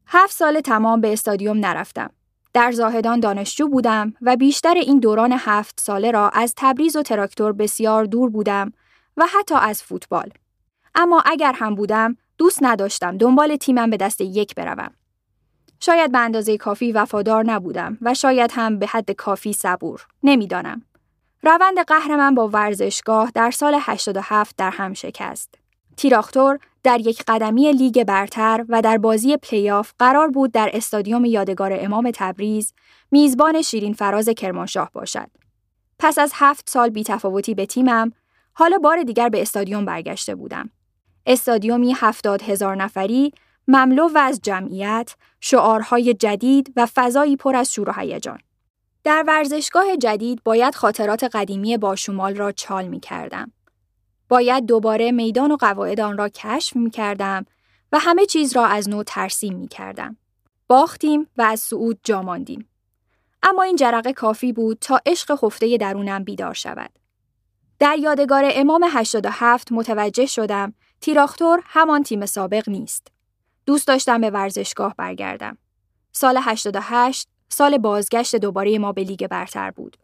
هفت 0.07 0.33
سال 0.33 0.61
تمام 0.61 1.01
به 1.01 1.13
استادیوم 1.13 1.57
نرفتم. 1.57 2.09
در 2.53 2.71
زاهدان 2.71 3.19
دانشجو 3.19 3.67
بودم 3.67 4.13
و 4.21 4.35
بیشتر 4.35 4.73
این 4.73 4.99
دوران 4.99 5.35
هفت 5.37 5.79
ساله 5.79 6.11
را 6.11 6.29
از 6.29 6.53
تبریز 6.57 6.95
و 6.95 7.01
تراکتور 7.01 7.51
بسیار 7.51 8.05
دور 8.05 8.29
بودم 8.29 8.73
و 9.17 9.25
حتی 9.39 9.55
از 9.55 9.83
فوتبال. 9.83 10.29
اما 10.95 11.23
اگر 11.25 11.53
هم 11.55 11.75
بودم 11.75 12.17
دوست 12.37 12.59
نداشتم 12.61 13.17
دنبال 13.17 13.55
تیمم 13.55 13.89
به 13.89 13.97
دسته 13.97 14.21
یک 14.21 14.55
بروم. 14.55 14.91
شاید 15.79 16.11
به 16.11 16.19
اندازه 16.19 16.57
کافی 16.57 16.91
وفادار 16.91 17.43
نبودم 17.43 17.97
و 18.01 18.13
شاید 18.13 18.51
هم 18.53 18.79
به 18.79 18.87
حد 18.87 19.11
کافی 19.11 19.53
صبور. 19.53 20.07
نمی‌دانم. 20.23 20.81
روند 21.43 21.79
قهر 21.87 22.15
من 22.15 22.35
با 22.35 22.47
ورزشگاه 22.47 23.31
در 23.35 23.51
سال 23.51 23.77
87 23.79 24.55
در 24.57 24.69
هم 24.69 24.93
شکست. 24.93 25.55
تیراختور 25.97 26.59
در 26.83 26.99
یک 26.99 27.23
قدمی 27.27 27.71
لیگ 27.71 28.03
برتر 28.03 28.65
و 28.69 28.81
در 28.81 28.97
بازی 28.97 29.37
پلی‌آف 29.37 29.93
قرار 29.99 30.27
بود 30.27 30.51
در 30.51 30.69
استادیوم 30.73 31.25
یادگار 31.25 31.71
امام 31.79 32.11
تبریز 32.13 32.73
میزبان 33.11 33.61
شیرین 33.61 33.93
فراز 33.93 34.29
کرمانشاه 34.29 34.91
باشد. 34.93 35.27
پس 35.99 36.17
از 36.17 36.31
هفت 36.35 36.69
سال 36.69 36.89
بیتفاوتی 36.89 37.53
به 37.53 37.65
تیمم، 37.65 38.11
حالا 38.53 38.77
بار 38.77 39.03
دیگر 39.03 39.29
به 39.29 39.41
استادیوم 39.41 39.85
برگشته 39.85 40.35
بودم. 40.35 40.69
استادیومی 41.25 41.93
هفتاد 41.97 42.41
هزار 42.41 42.75
نفری، 42.75 43.31
مملو 43.67 44.09
و 44.13 44.17
از 44.17 44.39
جمعیت، 44.43 45.15
شعارهای 45.39 46.13
جدید 46.13 46.73
و 46.75 46.87
فضایی 46.95 47.35
پر 47.35 47.55
از 47.55 47.73
شور 47.73 47.89
و 47.89 47.93
هیجان. 47.97 48.39
در 49.03 49.23
ورزشگاه 49.27 49.97
جدید 49.97 50.43
باید 50.43 50.75
خاطرات 50.75 51.23
قدیمی 51.23 51.77
باشمال 51.77 52.35
را 52.35 52.51
چال 52.51 52.87
می 52.87 52.99
کردم. 52.99 53.51
باید 54.29 54.65
دوباره 54.65 55.11
میدان 55.11 55.51
و 55.51 55.55
قواعد 55.55 55.99
آن 55.99 56.17
را 56.17 56.29
کشف 56.29 56.75
می 56.75 56.89
کردم 56.89 57.45
و 57.91 57.99
همه 57.99 58.25
چیز 58.25 58.55
را 58.55 58.65
از 58.65 58.89
نو 58.89 59.03
ترسیم 59.03 59.55
می 59.55 59.67
کردم. 59.67 60.17
باختیم 60.67 61.27
و 61.37 61.41
از 61.41 61.59
صعود 61.59 61.99
جاماندیم. 62.03 62.69
اما 63.43 63.63
این 63.63 63.75
جرقه 63.75 64.13
کافی 64.13 64.53
بود 64.53 64.77
تا 64.81 65.01
عشق 65.05 65.35
خفته 65.35 65.77
درونم 65.77 66.23
بیدار 66.23 66.53
شود. 66.53 67.00
در 67.81 67.97
یادگار 67.99 68.43
امام 68.53 68.85
87 68.89 69.71
متوجه 69.71 70.25
شدم 70.25 70.73
تیراختور 71.01 71.61
همان 71.65 72.03
تیم 72.03 72.25
سابق 72.25 72.69
نیست. 72.69 73.07
دوست 73.65 73.87
داشتم 73.87 74.21
به 74.21 74.29
ورزشگاه 74.29 74.95
برگردم. 74.97 75.57
سال 76.11 76.37
88 76.41 77.27
سال 77.49 77.77
بازگشت 77.77 78.35
دوباره 78.35 78.79
ما 78.79 78.91
به 78.91 79.03
لیگ 79.03 79.27
برتر 79.27 79.71
بود. 79.71 79.97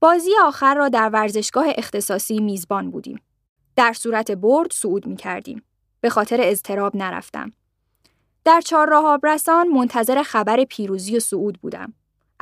بازی 0.00 0.30
آخر 0.42 0.74
را 0.74 0.88
در 0.88 1.08
ورزشگاه 1.08 1.66
اختصاصی 1.68 2.40
میزبان 2.40 2.90
بودیم. 2.90 3.20
در 3.76 3.92
صورت 3.92 4.30
برد 4.30 4.72
صعود 4.72 5.06
می 5.06 5.16
کردیم. 5.16 5.62
به 6.00 6.10
خاطر 6.10 6.38
اضطراب 6.40 6.96
نرفتم. 6.96 7.52
در 8.44 8.60
چهارراه 8.60 9.04
آبرسان 9.06 9.68
منتظر 9.68 10.22
خبر 10.22 10.64
پیروزی 10.64 11.16
و 11.16 11.20
صعود 11.20 11.60
بودم. 11.60 11.94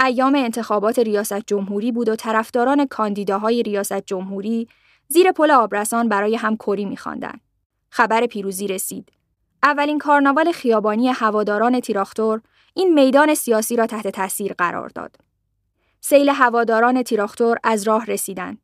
ایام 0.05 0.35
انتخابات 0.35 0.99
ریاست 0.99 1.47
جمهوری 1.47 1.93
بود 1.93 2.09
و 2.09 2.17
طرفداران 2.17 2.87
کاندیداهای 2.87 3.63
ریاست 3.63 4.01
جمهوری 4.07 4.69
زیر 5.09 5.33
پل 5.33 5.51
آبرسان 5.51 6.09
برای 6.09 6.37
هم 6.37 6.57
کری 6.57 6.85
میخواندند. 6.85 7.41
خبر 7.91 8.27
پیروزی 8.27 8.67
رسید. 8.67 9.13
اولین 9.63 9.99
کارناوال 9.99 10.53
خیابانی 10.53 11.09
هواداران 11.09 11.81
تیراختور 11.81 12.41
این 12.75 12.95
میدان 12.95 13.35
سیاسی 13.35 13.77
را 13.77 13.87
تحت 13.87 14.09
تاثیر 14.09 14.53
قرار 14.53 14.89
داد. 14.89 15.17
سیل 16.01 16.29
هواداران 16.29 17.03
تیراختور 17.03 17.59
از 17.65 17.83
راه 17.83 18.05
رسیدند. 18.07 18.59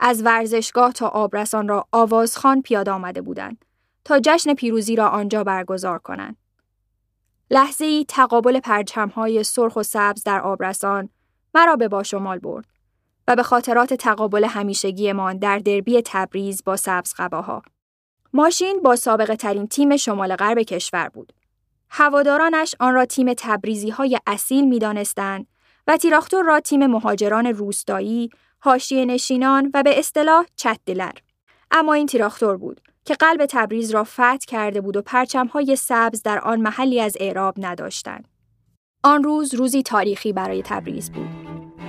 از 0.00 0.22
ورزشگاه 0.22 0.92
تا 0.92 1.08
آبرسان 1.08 1.68
را 1.68 1.86
آوازخان 1.92 2.62
پیاده 2.62 2.90
آمده 2.90 3.20
بودند 3.20 3.64
تا 4.04 4.20
جشن 4.20 4.54
پیروزی 4.54 4.96
را 4.96 5.08
آنجا 5.08 5.44
برگزار 5.44 5.98
کنند. 5.98 6.36
لحظه 7.50 7.84
ای 7.84 8.04
تقابل 8.08 8.60
پرچمهای 8.60 9.44
سرخ 9.44 9.76
و 9.76 9.82
سبز 9.82 10.24
در 10.24 10.40
آبرسان 10.40 11.08
مرا 11.54 11.76
به 11.76 11.88
باشمال 11.88 12.38
برد 12.38 12.66
و 13.28 13.36
به 13.36 13.42
خاطرات 13.42 13.94
تقابل 13.94 14.44
همیشگیمان 14.44 15.38
در 15.38 15.58
دربی 15.58 16.02
تبریز 16.04 16.64
با 16.64 16.76
سبز 16.76 17.14
قباها. 17.18 17.62
ماشین 18.32 18.80
با 18.84 18.96
سابقه 18.96 19.36
ترین 19.36 19.66
تیم 19.66 19.96
شمال 19.96 20.36
غرب 20.36 20.58
کشور 20.58 21.08
بود. 21.08 21.32
هوادارانش 21.90 22.74
آن 22.80 22.94
را 22.94 23.04
تیم 23.04 23.34
تبریزی 23.34 23.90
های 23.90 24.18
اصیل 24.26 24.68
می 24.68 24.78
دانستند 24.78 25.46
و 25.86 25.96
تیراختور 25.96 26.44
را 26.44 26.60
تیم 26.60 26.86
مهاجران 26.86 27.46
روستایی، 27.46 28.30
حاشیه 28.58 29.04
نشینان 29.04 29.70
و 29.74 29.82
به 29.82 29.98
اصطلاح 29.98 30.46
چتدلر. 30.56 31.12
اما 31.70 31.92
این 31.92 32.06
تیراختور 32.06 32.56
بود 32.56 32.80
که 33.06 33.14
قلب 33.14 33.46
تبریز 33.46 33.90
را 33.90 34.04
فتح 34.04 34.36
کرده 34.36 34.80
بود 34.80 34.96
و 34.96 35.02
پرچمهای 35.02 35.76
سبز 35.76 36.22
در 36.22 36.38
آن 36.38 36.60
محلی 36.60 37.00
از 37.00 37.16
اعراب 37.20 37.54
نداشتند. 37.58 38.28
آن 39.04 39.22
روز 39.22 39.54
روزی 39.54 39.82
تاریخی 39.82 40.32
برای 40.32 40.62
تبریز 40.62 41.10
بود. 41.10 41.28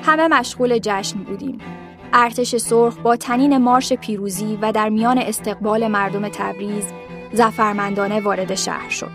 همه 0.03 0.27
مشغول 0.27 0.79
جشن 0.83 1.19
بودیم. 1.19 1.57
ارتش 2.13 2.55
سرخ 2.55 2.97
با 2.97 3.15
تنین 3.15 3.57
مارش 3.57 3.93
پیروزی 3.93 4.59
و 4.61 4.71
در 4.71 4.89
میان 4.89 5.17
استقبال 5.17 5.87
مردم 5.87 6.29
تبریز 6.29 6.83
زفرمندانه 7.33 8.21
وارد 8.21 8.55
شهر 8.55 8.89
شد. 8.89 9.11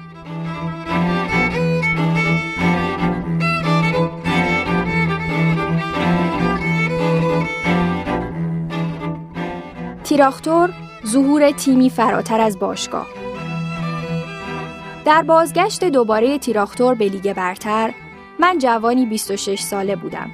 تیراختور 10.04 10.71
ظهور 11.06 11.50
تیمی 11.50 11.90
فراتر 11.90 12.40
از 12.40 12.59
باشگاه 12.59 13.06
در 15.04 15.23
بازگشت 15.23 15.85
دوباره 15.85 16.38
تیراختور 16.38 16.94
به 16.94 17.09
لیگ 17.09 17.32
برتر 17.32 17.94
من 18.38 18.59
جوانی 18.59 19.06
26 19.06 19.61
ساله 19.61 19.97
بودم 19.97 20.30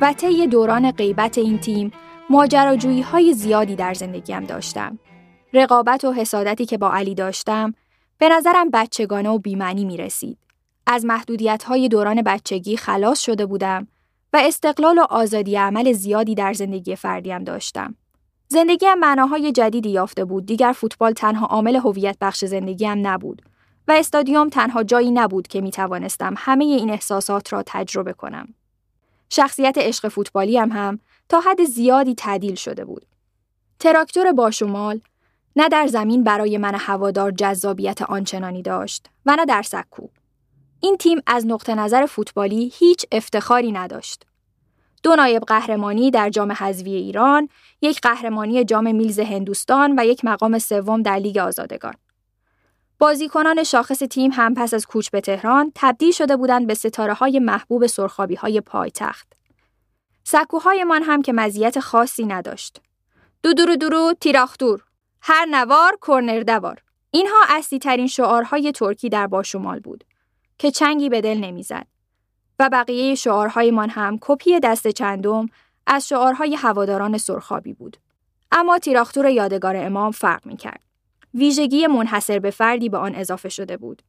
و 0.00 0.12
طی 0.12 0.46
دوران 0.46 0.90
غیبت 0.90 1.38
این 1.38 1.58
تیم 1.58 1.92
ماجراجویی 2.30 3.02
های 3.02 3.32
زیادی 3.32 3.76
در 3.76 3.94
زندگیم 3.94 4.44
داشتم. 4.44 4.98
رقابت 5.52 6.04
و 6.04 6.12
حسادتی 6.12 6.66
که 6.66 6.78
با 6.78 6.92
علی 6.92 7.14
داشتم 7.14 7.74
به 8.18 8.28
نظرم 8.28 8.70
بچگانه 8.70 9.28
و 9.28 9.38
بیمعنی 9.38 9.84
می 9.84 9.96
رسید. 9.96 10.38
از 10.86 11.04
محدودیت 11.04 11.62
های 11.62 11.88
دوران 11.88 12.22
بچگی 12.22 12.76
خلاص 12.76 13.20
شده 13.20 13.46
بودم 13.46 13.88
و 14.32 14.40
استقلال 14.44 14.98
و 14.98 15.06
آزادی 15.10 15.56
عمل 15.56 15.92
زیادی 15.92 16.34
در 16.34 16.52
زندگی 16.52 16.96
فردیم 16.96 17.44
داشتم. 17.44 17.94
زندگیم 18.48 18.94
معناهای 18.94 19.52
جدیدی 19.52 19.90
یافته 19.90 20.24
بود. 20.24 20.46
دیگر 20.46 20.72
فوتبال 20.72 21.12
تنها 21.12 21.46
عامل 21.46 21.76
هویت 21.76 22.16
بخش 22.20 22.44
زندگیم 22.44 23.06
نبود 23.06 23.42
و 23.88 23.92
استادیوم 23.92 24.48
تنها 24.48 24.82
جایی 24.82 25.10
نبود 25.10 25.48
که 25.48 25.60
می 25.60 25.70
توانستم 25.70 26.34
همه 26.36 26.64
این 26.64 26.90
احساسات 26.90 27.52
را 27.52 27.62
تجربه 27.66 28.12
کنم. 28.12 28.54
شخصیت 29.30 29.78
عشق 29.78 30.08
فوتبالی 30.08 30.58
هم, 30.58 30.72
هم 30.72 30.98
تا 31.28 31.40
حد 31.40 31.64
زیادی 31.64 32.14
تعدیل 32.14 32.54
شده 32.54 32.84
بود. 32.84 33.06
تراکتور 33.78 34.32
باشمال 34.32 35.00
نه 35.56 35.68
در 35.68 35.86
زمین 35.86 36.24
برای 36.24 36.58
من 36.58 36.74
هوادار 36.74 37.30
جذابیت 37.30 38.02
آنچنانی 38.02 38.62
داشت 38.62 39.06
و 39.26 39.36
نه 39.36 39.44
در 39.44 39.62
سکو. 39.62 40.08
این 40.80 40.96
تیم 40.96 41.20
از 41.26 41.46
نقطه 41.46 41.74
نظر 41.74 42.06
فوتبالی 42.06 42.72
هیچ 42.74 43.06
افتخاری 43.12 43.72
نداشت. 43.72 44.27
دو 45.02 45.16
نایب 45.16 45.42
قهرمانی 45.42 46.10
در 46.10 46.30
جام 46.30 46.52
حذفی 46.52 46.94
ایران، 46.94 47.48
یک 47.80 48.00
قهرمانی 48.00 48.64
جام 48.64 48.96
میلز 48.96 49.18
هندوستان 49.20 49.98
و 49.98 50.06
یک 50.06 50.24
مقام 50.24 50.58
سوم 50.58 51.02
در 51.02 51.16
لیگ 51.16 51.38
آزادگان. 51.38 51.94
بازیکنان 52.98 53.62
شاخص 53.62 53.98
تیم 53.98 54.30
هم 54.34 54.54
پس 54.54 54.74
از 54.74 54.86
کوچ 54.86 55.10
به 55.10 55.20
تهران 55.20 55.72
تبدیل 55.74 56.12
شده 56.12 56.36
بودند 56.36 56.66
به 56.66 56.74
ستاره 56.74 57.12
های 57.12 57.38
محبوب 57.38 57.86
سرخابی 57.86 58.34
های 58.34 58.60
پایتخت. 58.60 59.32
سکوهایمان 60.24 61.02
هم 61.02 61.22
که 61.22 61.32
مزیت 61.32 61.80
خاصی 61.80 62.24
نداشت. 62.24 62.80
دودورو 63.42 63.76
دورو 63.76 64.14
تیراختور 64.20 64.84
هر 65.20 65.46
نوار 65.50 65.98
کرنر 66.06 66.40
دوار 66.40 66.82
اینها 67.10 67.36
اصلی 67.48 67.78
ترین 67.78 68.06
شعارهای 68.06 68.72
ترکی 68.72 69.08
در 69.08 69.26
باشمال 69.26 69.80
بود 69.80 70.04
که 70.58 70.70
چنگی 70.70 71.08
به 71.08 71.20
دل 71.20 71.38
نمی‌زد 71.38 71.86
و 72.58 72.68
بقیه 72.72 73.14
شعارهایمان 73.14 73.90
هم 73.90 74.18
کپی 74.20 74.60
دست 74.60 74.88
چندم 74.88 75.48
از 75.86 76.08
شعارهای 76.08 76.54
هواداران 76.54 77.18
سرخابی 77.18 77.72
بود. 77.72 77.96
اما 78.52 78.78
تیراختور 78.78 79.26
یادگار 79.26 79.76
امام 79.76 80.10
فرق 80.10 80.46
می 80.46 80.56
کرد. 80.56 80.80
ویژگی 81.34 81.86
منحصر 81.86 82.38
به 82.38 82.50
فردی 82.50 82.88
به 82.88 82.98
آن 82.98 83.14
اضافه 83.14 83.48
شده 83.48 83.76
بود. 83.76 84.02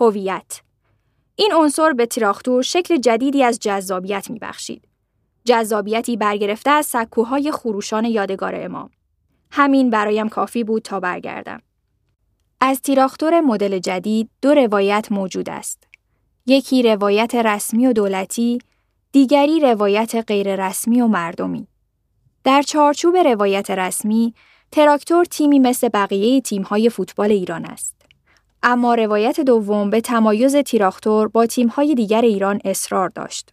هویت. 0.00 0.60
این 1.36 1.52
عنصر 1.54 1.92
به 1.92 2.06
تیراختور 2.06 2.62
شکل 2.62 2.96
جدیدی 2.96 3.44
از 3.44 3.58
جذابیت 3.58 4.30
می 4.30 4.38
بخشید. 4.38 4.88
جذابیتی 5.44 6.16
برگرفته 6.16 6.70
از 6.70 6.86
سکوهای 6.86 7.52
خروشان 7.52 8.04
یادگار 8.04 8.54
امام. 8.56 8.90
همین 9.50 9.90
برایم 9.90 10.28
کافی 10.28 10.64
بود 10.64 10.82
تا 10.82 11.00
برگردم. 11.00 11.62
از 12.60 12.80
تیراختور 12.82 13.40
مدل 13.40 13.78
جدید 13.78 14.30
دو 14.42 14.54
روایت 14.54 15.08
موجود 15.10 15.50
است. 15.50 15.91
یکی 16.46 16.82
روایت 16.82 17.34
رسمی 17.34 17.86
و 17.86 17.92
دولتی، 17.92 18.58
دیگری 19.12 19.60
روایت 19.60 20.24
غیر 20.26 20.66
رسمی 20.66 21.00
و 21.00 21.06
مردمی. 21.06 21.66
در 22.44 22.62
چارچوب 22.62 23.16
روایت 23.16 23.70
رسمی، 23.70 24.34
تراکتور 24.72 25.24
تیمی 25.24 25.58
مثل 25.58 25.88
بقیه 25.88 26.40
تیم‌های 26.40 26.88
فوتبال 26.88 27.30
ایران 27.30 27.64
است. 27.64 27.96
اما 28.62 28.94
روایت 28.94 29.40
دوم 29.40 29.90
به 29.90 30.00
تمایز 30.00 30.56
تیراختور 30.56 31.28
با 31.28 31.46
تیم‌های 31.46 31.94
دیگر 31.94 32.22
ایران 32.22 32.60
اصرار 32.64 33.08
داشت. 33.08 33.50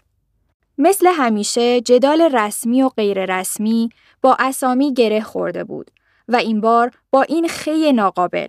مثل 0.77 1.07
همیشه 1.07 1.81
جدال 1.81 2.21
رسمی 2.21 2.81
و 2.81 2.89
غیر 2.89 3.39
رسمی 3.39 3.89
با 4.21 4.37
اسامی 4.39 4.93
گره 4.93 5.21
خورده 5.21 5.63
بود 5.63 5.91
و 6.27 6.35
این 6.35 6.61
بار 6.61 6.91
با 7.11 7.21
این 7.21 7.47
خی 7.47 7.93
ناقابل. 7.93 8.47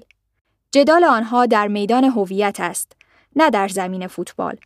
جدال 0.72 1.04
آنها 1.04 1.46
در 1.46 1.68
میدان 1.68 2.04
هویت 2.04 2.56
است، 2.60 2.92
نه 3.36 3.50
در 3.50 3.68
زمین 3.68 4.06
فوتبال. 4.06 4.56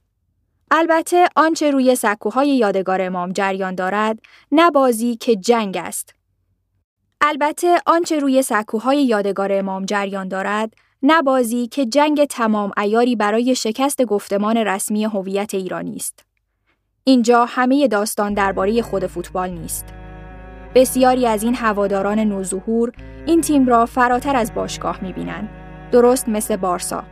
البته 0.70 1.28
آنچه 1.36 1.70
روی 1.70 1.94
سکوهای 1.94 2.56
یادگار 2.56 3.02
امام 3.02 3.32
جریان 3.32 3.74
دارد، 3.74 4.18
نه 4.52 4.70
بازی 4.70 5.16
که 5.16 5.36
جنگ 5.36 5.76
است. 5.76 6.14
البته 7.20 7.78
آنچه 7.86 8.18
روی 8.18 8.42
سکوهای 8.42 9.04
یادگار 9.04 9.52
امام 9.52 9.84
جریان 9.84 10.28
دارد، 10.28 10.74
نه 11.02 11.22
بازی 11.22 11.66
که 11.66 11.86
جنگ 11.86 12.24
تمام 12.24 12.72
ایاری 12.76 13.16
برای 13.16 13.54
شکست 13.54 14.04
گفتمان 14.04 14.56
رسمی 14.56 15.04
هویت 15.04 15.54
ایرانی 15.54 15.96
است. 15.96 16.24
اینجا 17.04 17.44
همه 17.44 17.88
داستان 17.88 18.34
درباره 18.34 18.82
خود 18.82 19.06
فوتبال 19.06 19.50
نیست. 19.50 19.86
بسیاری 20.74 21.26
از 21.26 21.42
این 21.42 21.54
هواداران 21.54 22.18
نوظهور 22.18 22.92
این 23.26 23.40
تیم 23.40 23.66
را 23.66 23.86
فراتر 23.86 24.36
از 24.36 24.54
باشگاه 24.54 25.04
می‌بینند. 25.04 25.48
درست 25.92 26.28
مثل 26.28 26.56
بارسا. 26.56 27.04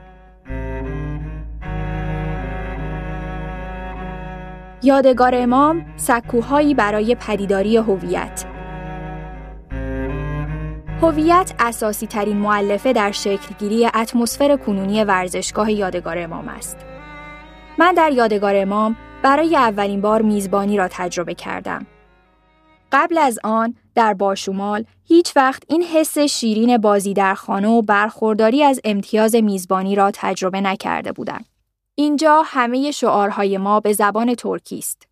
یادگار 4.85 5.35
امام 5.35 5.87
سکوهایی 5.97 6.75
برای 6.75 7.15
پدیداری 7.15 7.77
هویت 7.77 8.45
هویت 11.03 11.55
اساسی 11.59 12.07
ترین 12.07 12.37
معلفه 12.37 12.93
در 12.93 13.13
شکلگیری 13.13 13.87
اتمسفر 13.87 14.57
کنونی 14.57 15.05
ورزشگاه 15.05 15.73
یادگار 15.73 16.19
امام 16.19 16.49
است. 16.49 16.77
من 17.79 17.95
در 17.95 18.13
یادگار 18.13 18.57
امام 18.57 18.97
برای 19.23 19.57
اولین 19.57 20.01
بار 20.01 20.23
میزبانی 20.23 20.77
را 20.77 20.89
تجربه 20.91 21.35
کردم. 21.35 21.87
قبل 22.93 23.19
از 23.19 23.39
آن 23.45 23.75
در 23.95 24.15
باشومال 24.15 24.85
هیچ 25.05 25.37
وقت 25.37 25.63
این 25.69 25.83
حس 25.83 26.19
شیرین 26.19 26.77
بازی 26.77 27.15
در 27.15 27.35
خانه 27.35 27.69
و 27.69 27.83
برخورداری 27.83 28.63
از 28.63 28.81
امتیاز 28.85 29.35
میزبانی 29.35 29.95
را 29.95 30.11
تجربه 30.15 30.61
نکرده 30.61 31.13
بودم. 31.13 31.45
اینجا 31.95 32.43
همه 32.47 32.91
شعارهای 32.91 33.59
ما 33.59 33.81
به 33.81 33.93
زبان 33.93 34.35
ترکی 34.35 34.79
است. 34.79 35.03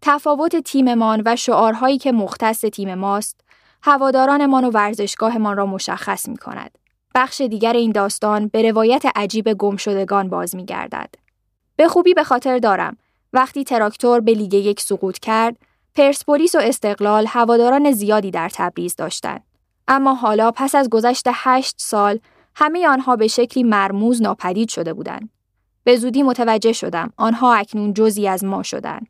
تفاوت 0.00 0.56
تیممان 0.56 1.22
و 1.26 1.36
شعارهایی 1.36 1.98
که 1.98 2.12
مختص 2.12 2.60
تیم 2.60 2.94
ماست، 2.94 3.40
هوادارانمان 3.82 4.64
و 4.64 4.70
ورزشگاهمان 4.70 5.56
را 5.56 5.66
مشخص 5.66 6.28
می 6.28 6.36
کند. 6.36 6.78
بخش 7.14 7.40
دیگر 7.40 7.72
این 7.72 7.92
داستان 7.92 8.48
به 8.48 8.70
روایت 8.70 9.02
عجیب 9.14 9.52
گمشدگان 9.52 10.28
باز 10.28 10.54
می 10.54 10.64
گردد. 10.64 11.14
به 11.76 11.88
خوبی 11.88 12.14
به 12.14 12.24
خاطر 12.24 12.58
دارم 12.58 12.96
وقتی 13.32 13.64
تراکتور 13.64 14.20
به 14.20 14.32
لیگ 14.32 14.54
یک 14.54 14.80
سقوط 14.80 15.18
کرد، 15.18 15.56
پرسپولیس 15.94 16.54
و 16.54 16.58
استقلال 16.58 17.26
هواداران 17.28 17.92
زیادی 17.92 18.30
در 18.30 18.48
تبریز 18.48 18.96
داشتند. 18.96 19.44
اما 19.88 20.14
حالا 20.14 20.50
پس 20.50 20.74
از 20.74 20.88
گذشت 20.88 21.24
هشت 21.32 21.74
سال 21.78 22.18
همه 22.54 22.88
آنها 22.88 23.16
به 23.16 23.26
شکلی 23.26 23.62
مرموز 23.62 24.22
ناپدید 24.22 24.68
شده 24.68 24.92
بودند. 24.92 25.30
به 25.84 25.96
زودی 25.96 26.22
متوجه 26.22 26.72
شدم 26.72 27.12
آنها 27.16 27.54
اکنون 27.54 27.94
جزی 27.94 28.28
از 28.28 28.44
ما 28.44 28.62
شدند. 28.62 29.06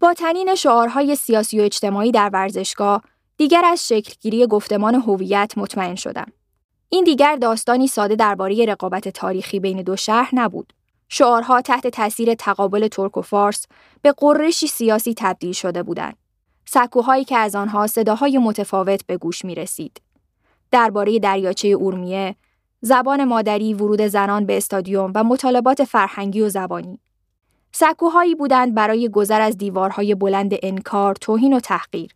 با 0.00 0.14
تنین 0.14 0.54
شعارهای 0.54 1.16
سیاسی 1.16 1.60
و 1.60 1.62
اجتماعی 1.62 2.12
در 2.12 2.30
ورزشگاه 2.32 3.02
دیگر 3.36 3.62
از 3.64 3.88
شکلگیری 3.88 4.46
گفتمان 4.46 4.94
هویت 4.94 5.52
مطمئن 5.56 5.94
شدم. 5.94 6.32
این 6.88 7.04
دیگر 7.04 7.36
داستانی 7.36 7.86
ساده 7.86 8.16
درباره 8.16 8.64
رقابت 8.64 9.08
تاریخی 9.08 9.60
بین 9.60 9.82
دو 9.82 9.96
شهر 9.96 10.30
نبود. 10.32 10.72
شعارها 11.08 11.60
تحت 11.60 11.86
تاثیر 11.86 12.34
تقابل 12.34 12.88
ترک 12.88 13.16
و 13.16 13.22
فارس 13.22 13.66
به 14.02 14.12
قرشی 14.12 14.66
سیاسی 14.66 15.14
تبدیل 15.14 15.52
شده 15.52 15.82
بودند. 15.82 16.16
سکوهایی 16.64 17.24
که 17.24 17.36
از 17.36 17.54
آنها 17.54 17.86
صداهای 17.86 18.38
متفاوت 18.38 19.06
به 19.06 19.16
گوش 19.16 19.44
می 19.44 19.54
رسید. 19.54 20.00
درباره 20.70 21.18
دریاچه 21.18 21.68
اورمیه، 21.68 22.36
زبان 22.80 23.24
مادری، 23.24 23.74
ورود 23.74 24.06
زنان 24.06 24.46
به 24.46 24.56
استادیوم 24.56 25.12
و 25.14 25.24
مطالبات 25.24 25.84
فرهنگی 25.84 26.40
و 26.40 26.48
زبانی. 26.48 26.98
سکوهایی 27.72 28.34
بودند 28.34 28.74
برای 28.74 29.08
گذر 29.08 29.40
از 29.40 29.58
دیوارهای 29.58 30.14
بلند 30.14 30.54
انکار، 30.62 31.14
توهین 31.14 31.52
و 31.52 31.60
تحقیر. 31.60 32.10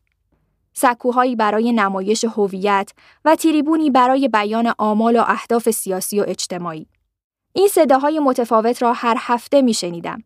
سکوهایی 0.72 1.36
برای 1.36 1.72
نمایش 1.72 2.24
هویت 2.24 2.92
و 3.24 3.36
تریبونی 3.36 3.90
برای 3.90 4.28
بیان 4.28 4.72
آمال 4.78 5.16
و 5.16 5.24
اهداف 5.26 5.70
سیاسی 5.70 6.20
و 6.20 6.24
اجتماعی. 6.28 6.86
این 7.52 7.68
صداهای 7.68 8.18
متفاوت 8.18 8.82
را 8.82 8.92
هر 8.92 9.16
هفته 9.18 9.62
می 9.62 9.74
شنیدم 9.74 10.22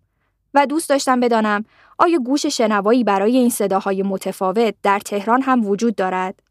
و 0.55 0.67
دوست 0.67 0.89
داشتم 0.89 1.21
بدانم 1.21 1.65
آیا 1.99 2.19
گوش 2.19 2.47
شنوایی 2.47 3.05
برای 3.05 3.37
این 3.37 3.51
صداهای 3.51 4.03
متفاوت 4.03 4.75
در 4.83 4.99
تهران 4.99 5.43
هم 5.43 5.67
وجود 5.67 5.95
دارد؟ 5.95 6.43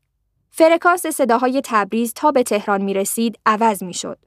فرکانس 0.58 1.08
صداهای 1.08 1.62
تبریز 1.66 2.14
تا 2.14 2.32
به 2.32 2.44
تهران 2.44 2.82
می 2.82 2.94
رسید 2.94 3.40
عوض 3.46 3.84
می 3.84 3.94
شد. 3.94 4.18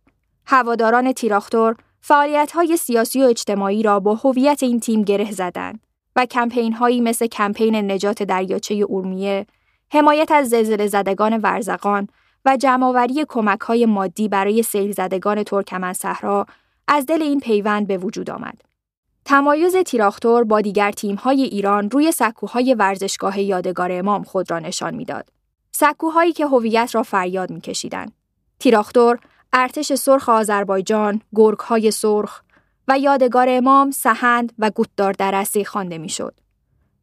هواداران 0.47 1.12
تیراختور 1.12 1.77
فعالیت 2.01 2.53
های 2.53 2.77
سیاسی 2.77 3.23
و 3.23 3.27
اجتماعی 3.27 3.83
را 3.83 4.01
با 4.01 4.14
هویت 4.14 4.62
این 4.62 4.81
تیم 4.81 5.03
گره 5.03 5.33
زدند 5.33 5.81
و 6.17 6.27
کمپین 6.27 6.73
هایی 6.73 7.01
مثل 7.01 7.27
کمپین 7.27 7.91
نجات 7.91 8.23
دریاچه 8.23 8.75
اورمیه، 8.75 9.47
حمایت 9.93 10.33
از 10.33 10.49
زلزله 10.49 10.87
زدگان 10.87 11.37
ورزقان 11.37 12.09
و 12.45 12.57
جمعآوری 12.57 13.25
کمک 13.29 13.61
های 13.61 13.87
مادی 13.87 14.29
برای 14.29 14.62
سیل 14.62 14.93
زدگان 14.93 15.43
ترکمن 15.43 15.93
صحرا 15.93 16.47
از 16.88 17.07
دل 17.07 17.23
این 17.23 17.41
پیوند 17.41 17.87
به 17.87 17.99
وجود 17.99 18.31
آمد. 18.31 18.61
تمایز 19.25 19.77
تیراختور 19.77 20.45
با 20.45 20.61
دیگر 20.61 20.93
های 21.19 21.43
ایران 21.43 21.91
روی 21.91 22.12
سکوهای 22.12 22.75
ورزشگاه 22.75 23.41
یادگار 23.41 23.93
امام 23.93 24.23
خود 24.23 24.51
را 24.51 24.59
نشان 24.59 24.95
می‌داد. 24.95 25.38
سکوهایی 25.81 26.33
که 26.33 26.47
هویت 26.47 26.91
را 26.95 27.03
فریاد 27.03 27.51
میکشیدند. 27.51 28.12
تیراختور، 28.59 29.19
ارتش 29.53 29.95
سرخ 29.95 30.29
آذربایجان، 30.29 31.21
های 31.61 31.91
سرخ 31.91 32.43
و 32.88 32.99
یادگار 32.99 33.47
امام 33.51 33.91
سهند 33.91 34.53
و 34.59 34.71
گوتدار 34.71 35.12
درسی 35.12 35.64
خوانده 35.64 35.99
می‌شد 35.99 36.35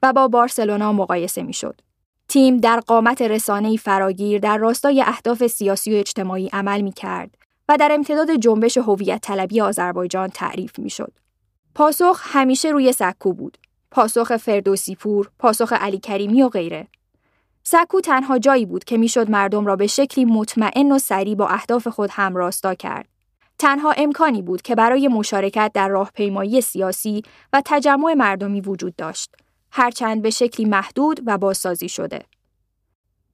و 0.04 0.14
با 0.14 0.28
بارسلونا 0.28 0.94
مقایسه 0.94 1.44
می‌شد. 1.44 1.82
تیم 2.28 2.58
در 2.58 2.80
قامت 2.80 3.22
رسانه‌ای 3.22 3.78
فراگیر 3.78 4.40
در 4.40 4.58
راستای 4.58 5.02
اهداف 5.02 5.48
سیاسی 5.48 5.94
و 5.94 5.98
اجتماعی 5.98 6.50
عمل 6.54 6.82
می 6.82 6.92
کرد 6.92 7.38
و 7.70 7.78
در 7.78 7.92
امتداد 7.92 8.32
جنبش 8.32 8.78
هویت 8.78 9.22
طلبی 9.22 9.62
آذربایجان 9.62 10.30
تعریف 10.30 10.80
می 10.80 10.90
شد. 10.90 11.14
پاسخ 11.76 12.22
همیشه 12.24 12.70
روی 12.70 12.92
سکو 12.92 13.34
بود. 13.34 13.58
پاسخ 13.92 14.38
فردوسی 14.38 14.96
پور، 14.96 15.30
پاسخ 15.40 15.74
علی 15.74 16.00
کریمی 16.00 16.44
و 16.44 16.50
غیره. 16.50 16.88
سکو 17.68 18.02
تنها 18.02 18.40
جایی 18.40 18.66
بود 18.66 18.84
که 18.84 18.98
می‌شد 18.98 19.30
مردم 19.30 19.66
را 19.66 19.76
به 19.76 19.88
شکلی 19.88 20.26
مطمئن 20.26 20.92
و 20.92 21.00
سریع 21.00 21.36
با 21.36 21.48
اهداف 21.48 21.88
خود 21.88 22.10
همراستا 22.14 22.74
کرد. 22.74 23.08
تنها 23.60 23.92
امکانی 23.98 24.42
بود 24.42 24.62
که 24.62 24.76
برای 24.76 25.08
مشارکت 25.08 25.72
در 25.74 25.88
راهپیمایی 25.88 26.62
سیاسی 26.62 27.24
و 27.54 27.62
تجمع 27.66 28.14
مردمی 28.14 28.62
وجود 28.62 28.96
داشت. 28.96 29.36
هرچند 29.72 30.22
به 30.22 30.30
شکلی 30.30 30.66
محدود 30.66 31.22
و 31.26 31.38
بازسازی 31.38 31.90
شده. 31.90 32.22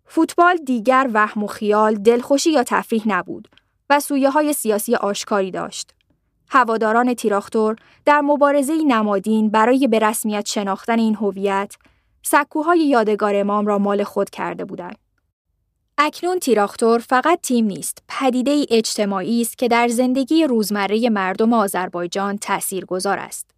فوتبال 0.06 0.56
دیگر 0.56 1.10
وهم 1.14 1.44
و 1.44 1.48
خیال، 1.48 1.96
دلخوشی 1.96 2.52
یا 2.52 2.64
تفریح 2.64 3.04
نبود 3.06 3.48
و 3.90 4.00
سویه 4.00 4.30
های 4.30 4.54
سیاسی 4.54 4.96
آشکاری 4.96 5.52
داشت. 5.52 5.94
هواداران 6.50 7.14
تیراختور 7.14 7.76
در 8.06 8.22
مبارزه 8.22 8.78
نمادین 8.88 9.50
برای 9.50 9.88
به 9.88 10.00
رسمیت 10.00 10.46
شناختن 10.46 11.00
این 11.00 11.16
هویت، 11.16 11.76
سکوهای 12.24 12.80
یادگار 12.80 13.36
امام 13.36 13.66
را 13.66 13.78
مال 13.78 14.04
خود 14.04 14.30
کرده 14.30 14.66
بودند. 14.66 14.98
اکنون 15.98 16.40
تیراختور 16.40 17.00
فقط 17.00 17.42
تیم 17.42 17.66
نیست، 17.66 18.04
پدیده 18.08 18.66
اجتماعی 18.70 19.42
است 19.42 19.58
که 19.58 19.68
در 19.68 19.88
زندگی 19.88 20.44
روزمره 20.44 21.10
مردم 21.10 21.54
آذربایجان 21.54 22.38
تأثیرگذار 22.38 23.20
است. 23.20 23.50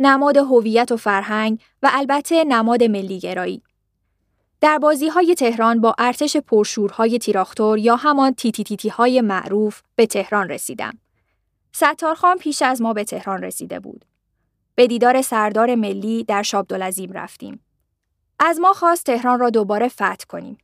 نماد 0.00 0.36
هویت 0.36 0.92
و 0.92 0.96
فرهنگ 0.96 1.60
و 1.82 1.90
البته 1.92 2.44
نماد 2.44 2.84
ملیگرایی. 2.84 3.62
در 4.60 4.78
بازی 4.78 5.08
های 5.08 5.34
تهران 5.34 5.80
با 5.80 5.94
ارتش 5.98 6.36
پرشورهای 6.36 7.18
تیراختور 7.18 7.78
یا 7.78 7.96
همان 7.96 8.34
تیتی 8.34 8.64
تیتی 8.64 8.88
های 8.88 9.20
معروف 9.20 9.82
به 9.96 10.06
تهران 10.06 10.48
رسیدم. 10.48 10.98
ستارخان 11.72 12.38
پیش 12.38 12.62
از 12.62 12.82
ما 12.82 12.92
به 12.92 13.04
تهران 13.04 13.42
رسیده 13.42 13.80
بود. 13.80 14.04
به 14.74 14.86
دیدار 14.86 15.22
سردار 15.22 15.74
ملی 15.74 16.24
در 16.24 16.42
شابدالعظیم 16.42 17.12
رفتیم. 17.12 17.63
از 18.46 18.60
ما 18.60 18.72
خواست 18.72 19.06
تهران 19.06 19.40
را 19.40 19.50
دوباره 19.50 19.88
فتح 19.88 20.24
کنیم. 20.28 20.58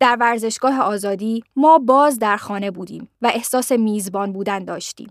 در 0.00 0.16
ورزشگاه 0.20 0.80
آزادی 0.80 1.44
ما 1.56 1.78
باز 1.78 2.18
در 2.18 2.36
خانه 2.36 2.70
بودیم 2.70 3.08
و 3.22 3.26
احساس 3.34 3.72
میزبان 3.72 4.32
بودن 4.32 4.64
داشتیم. 4.64 5.10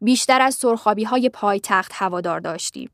بیشتر 0.00 0.42
از 0.42 0.54
سرخابی 0.54 1.04
های 1.04 1.30
تخت 1.62 1.92
هوادار 1.94 2.40
داشتیم. 2.40 2.90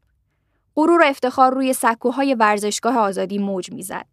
غرور 0.77 1.01
و 1.01 1.05
افتخار 1.05 1.55
روی 1.55 1.73
سکوهای 1.73 2.35
ورزشگاه 2.35 2.99
آزادی 2.99 3.39
موج 3.39 3.73
می‌زد. 3.73 4.07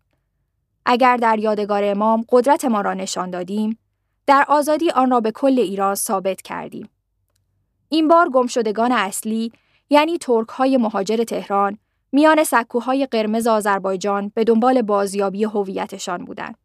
اگر 0.85 1.17
در 1.17 1.39
یادگار 1.39 1.83
امام 1.83 2.25
قدرت 2.29 2.65
ما 2.65 2.81
را 2.81 2.93
نشان 2.93 3.29
دادیم، 3.29 3.79
در 4.25 4.45
آزادی 4.47 4.89
آن 4.91 5.11
را 5.11 5.19
به 5.19 5.31
کل 5.31 5.59
ایران 5.59 5.95
ثابت 5.95 6.41
کردیم. 6.41 6.89
این 7.89 8.07
بار 8.07 8.29
گمشدگان 8.29 8.91
اصلی 8.91 9.51
یعنی 9.89 10.17
ترک 10.17 10.49
های 10.49 10.77
مهاجر 10.77 11.23
تهران 11.23 11.77
میان 12.11 12.43
سکوهای 12.43 13.05
قرمز 13.05 13.47
آذربایجان 13.47 14.31
به 14.35 14.43
دنبال 14.43 14.81
بازیابی 14.81 15.43
هویتشان 15.43 16.25
بودند. 16.25 16.55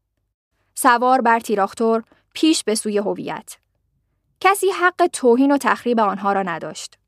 سوار 0.75 1.21
بر 1.21 1.41
تیراختور 1.41 2.03
پیش 2.35 2.65
به 2.65 2.75
سوی 2.75 2.99
هویت. 2.99 3.57
کسی 4.41 4.71
حق 4.71 5.07
توهین 5.13 5.53
و 5.53 5.59
تخریب 5.59 6.01
آنها 6.01 6.33
را 6.33 6.43
نداشت. 6.43 6.99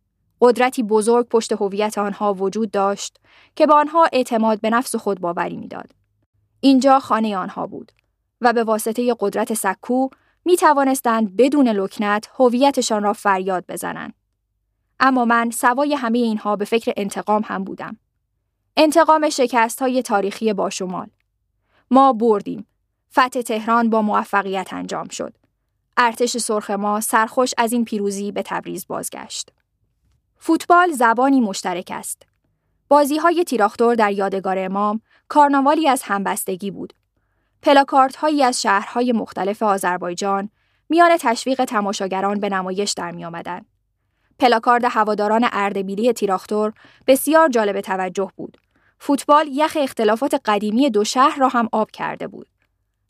قدرتی 0.40 0.82
بزرگ 0.82 1.28
پشت 1.28 1.52
هویت 1.52 1.98
آنها 1.98 2.34
وجود 2.34 2.70
داشت 2.70 3.20
که 3.56 3.66
به 3.66 3.74
آنها 3.74 4.08
اعتماد 4.12 4.60
به 4.60 4.70
نفس 4.70 4.94
و 4.94 4.98
خود 4.98 5.20
باوری 5.20 5.56
می‌داد. 5.56 5.90
اینجا 6.60 7.00
خانه 7.00 7.36
آنها 7.36 7.66
بود 7.66 7.92
و 8.40 8.52
به 8.52 8.64
واسطه 8.64 9.16
قدرت 9.20 9.54
سکو 9.54 10.08
می 10.44 10.56
توانستند 10.56 11.36
بدون 11.36 11.68
لکنت 11.68 12.28
هویتشان 12.38 13.02
را 13.02 13.12
فریاد 13.12 13.64
بزنند. 13.68 14.14
اما 15.00 15.24
من 15.24 15.50
سوای 15.50 15.94
همه 15.94 16.18
اینها 16.18 16.56
به 16.56 16.64
فکر 16.64 16.92
انتقام 16.96 17.42
هم 17.44 17.64
بودم. 17.64 17.96
انتقام 18.76 19.28
شکست 19.30 19.82
های 19.82 20.02
تاریخی 20.02 20.52
باشمال. 20.52 21.06
ما 21.90 22.12
بردیم. 22.12 22.66
فتح 23.12 23.40
تهران 23.40 23.90
با 23.90 24.02
موفقیت 24.02 24.72
انجام 24.72 25.08
شد. 25.08 25.34
ارتش 25.96 26.36
سرخ 26.36 26.70
ما 26.70 27.00
سرخوش 27.00 27.50
از 27.58 27.72
این 27.72 27.84
پیروزی 27.84 28.32
به 28.32 28.42
تبریز 28.42 28.86
بازگشت. 28.86 29.52
فوتبال 30.36 30.92
زبانی 30.92 31.40
مشترک 31.40 31.92
است. 31.94 32.22
بازی 32.88 33.16
های 33.16 33.44
تیراختور 33.44 33.94
در 33.94 34.12
یادگار 34.12 34.58
امام 34.58 35.00
کارناوالی 35.28 35.88
از 35.88 36.02
همبستگی 36.02 36.70
بود. 36.70 36.92
پلاکارت 37.62 38.16
هایی 38.16 38.42
از 38.42 38.62
شهرهای 38.62 39.12
مختلف 39.12 39.62
آذربایجان 39.62 40.50
میان 40.88 41.16
تشویق 41.20 41.64
تماشاگران 41.64 42.40
به 42.40 42.48
نمایش 42.48 42.92
در 42.92 43.10
می 43.10 43.24
آمدن. 43.24 43.60
پلاکارد 44.38 44.84
هواداران 44.84 45.48
اردبیلی 45.52 46.12
تیراختور 46.12 46.72
بسیار 47.06 47.48
جالب 47.48 47.80
توجه 47.80 48.30
بود. 48.36 48.58
فوتبال 48.98 49.48
یخ 49.52 49.76
اختلافات 49.80 50.40
قدیمی 50.44 50.90
دو 50.90 51.04
شهر 51.04 51.38
را 51.38 51.48
هم 51.48 51.68
آب 51.72 51.90
کرده 51.90 52.26
بود. 52.26 52.46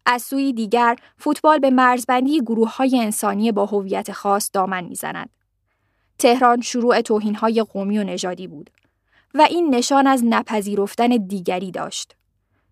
از 0.07 0.23
سوی 0.23 0.53
دیگر 0.53 0.97
فوتبال 1.19 1.59
به 1.59 1.71
مرزبندی 1.71 2.41
گروه 2.41 2.77
های 2.77 3.01
انسانی 3.01 3.53
با 3.53 3.67
هویت 3.67 4.13
خاص 4.13 4.51
دامن 4.53 4.85
می‌زند. 4.85 5.31
تهران 6.19 6.61
شروع 6.61 7.01
توهین 7.01 7.35
های 7.35 7.63
قومی 7.63 7.99
و 7.99 8.05
نژادی 8.05 8.47
بود 8.47 8.71
و 9.35 9.43
این 9.43 9.75
نشان 9.75 10.07
از 10.07 10.23
نپذیرفتن 10.25 11.09
دیگری 11.09 11.71
داشت. 11.71 12.17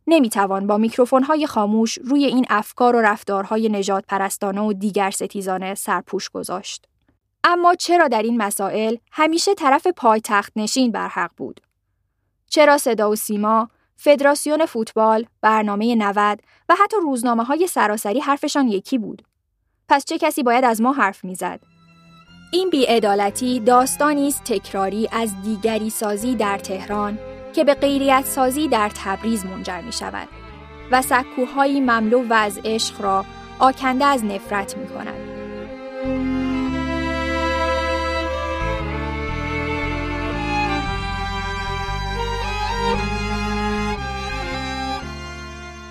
نمی‌توان 0.07 0.67
با 0.67 0.79
میکروفون 0.79 1.23
های 1.23 1.47
خاموش 1.47 1.99
روی 1.99 2.25
این 2.25 2.47
افکار 2.51 2.97
و 2.97 3.01
رفتارهای 3.01 3.69
نجات 3.69 4.05
پرستانه 4.09 4.61
و 4.61 4.73
دیگر 4.73 5.11
ستیزانه 5.11 5.75
سرپوش 5.75 6.29
گذاشت. 6.29 6.87
اما 7.45 7.75
چرا 7.75 8.09
در 8.09 8.23
این 8.23 8.37
مسائل 8.37 8.97
همیشه 9.13 9.55
طرف 9.55 9.87
پایتخت 9.87 10.53
نشین 10.57 10.93
برحق 10.93 11.31
بود؟ 11.37 11.61
چرا 12.55 12.79
صدا 12.79 13.11
و 13.11 13.17
سیما، 13.17 13.69
فدراسیون 13.97 14.67
فوتبال، 14.67 15.27
برنامه 15.41 15.95
90 15.95 16.41
و 16.69 16.75
حتی 16.85 16.97
روزنامه 17.03 17.45
های 17.45 17.67
سراسری 17.67 18.21
حرفشان 18.21 18.69
یکی 18.69 18.99
بود؟ 18.99 19.23
پس 19.89 20.05
چه 20.05 20.19
کسی 20.19 20.43
باید 20.43 20.65
از 20.65 20.81
ما 20.81 20.93
حرف 20.93 21.25
می‌زد؟ 21.25 21.61
این 22.53 22.71
بیعدالتی 22.71 23.61
داستانی 23.61 24.29
است 24.29 24.45
تکراری 24.45 25.09
از 25.13 25.43
دیگری 25.43 25.91
سازی 25.91 26.35
در 26.35 26.59
تهران 26.59 27.19
که 27.53 27.65
به 27.65 27.75
غیریت 27.75 28.25
سازی 28.25 28.69
در 28.69 28.91
تبریز 28.95 29.47
منجر 29.47 29.81
می 29.81 29.93
شود 29.93 30.29
و 30.91 31.03
سکوهایی 31.03 31.81
مملو 31.81 32.29
و 32.29 32.33
از 32.33 32.61
عشق 32.65 33.01
را 33.01 33.25
آکنده 33.59 34.05
از 34.05 34.25
نفرت 34.25 34.77
می 34.77 34.87
کند. 34.87 35.35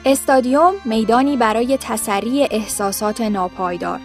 استادیوم 0.05 0.73
میدانی 0.85 1.37
برای 1.37 1.77
تسری 1.77 2.47
احساسات 2.51 3.21
ناپایدار 3.21 3.99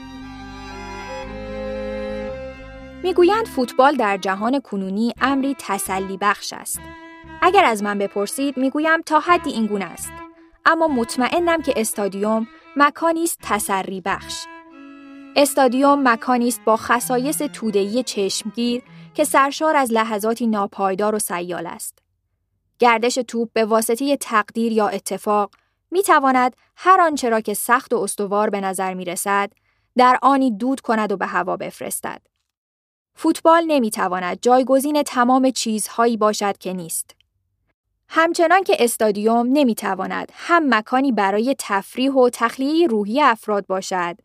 می‌گویند 3.02 3.46
فوتبال 3.46 3.96
در 3.96 4.16
جهان 4.16 4.60
کنونی 4.60 5.12
امری 5.20 5.56
تسلی 5.58 6.16
بخش 6.16 6.52
است. 6.52 6.80
اگر 7.42 7.64
از 7.64 7.82
من 7.82 7.98
بپرسید 7.98 8.56
می‌گویم 8.56 9.02
تا 9.02 9.20
حدی 9.20 9.50
این 9.50 9.66
گونه 9.66 9.84
است. 9.84 10.12
اما 10.66 10.88
مطمئنم 10.88 11.62
که 11.62 11.74
استادیوم 11.76 12.46
مکانی 12.76 13.24
است 13.24 13.38
تسری 13.42 14.00
بخش. 14.00 14.44
استادیوم 15.36 16.08
مکانی 16.08 16.48
است 16.48 16.60
با 16.64 16.76
خصایص 16.76 17.38
توده‌ای 17.38 18.02
چشمگیر 18.02 18.82
که 19.14 19.24
سرشار 19.24 19.76
از 19.76 19.92
لحظاتی 19.92 20.46
ناپایدار 20.46 21.14
و 21.14 21.18
سیال 21.18 21.66
است. 21.66 21.98
گردش 22.78 23.14
توپ 23.14 23.48
به 23.52 23.64
واسطه 23.64 24.16
تقدیر 24.16 24.72
یا 24.72 24.88
اتفاق 24.88 25.50
می 25.90 26.02
تواند 26.02 26.56
هر 26.76 27.00
آنچه 27.00 27.28
را 27.28 27.40
که 27.40 27.54
سخت 27.54 27.92
و 27.92 27.96
استوار 27.96 28.50
به 28.50 28.60
نظر 28.60 28.94
می 28.94 29.04
رسد 29.04 29.52
در 29.96 30.18
آنی 30.22 30.50
دود 30.50 30.80
کند 30.80 31.12
و 31.12 31.16
به 31.16 31.26
هوا 31.26 31.56
بفرستد. 31.56 32.22
فوتبال 33.14 33.64
نمی 33.66 33.90
تواند 33.90 34.38
جایگزین 34.42 35.02
تمام 35.02 35.50
چیزهایی 35.50 36.16
باشد 36.16 36.58
که 36.58 36.72
نیست. 36.72 37.14
همچنان 38.08 38.64
که 38.64 38.76
استادیوم 38.78 39.48
نمی 39.52 39.74
تواند 39.74 40.32
هم 40.34 40.74
مکانی 40.74 41.12
برای 41.12 41.54
تفریح 41.58 42.12
و 42.12 42.30
تخلیه 42.32 42.86
روحی 42.86 43.22
افراد 43.22 43.66
باشد، 43.66 44.16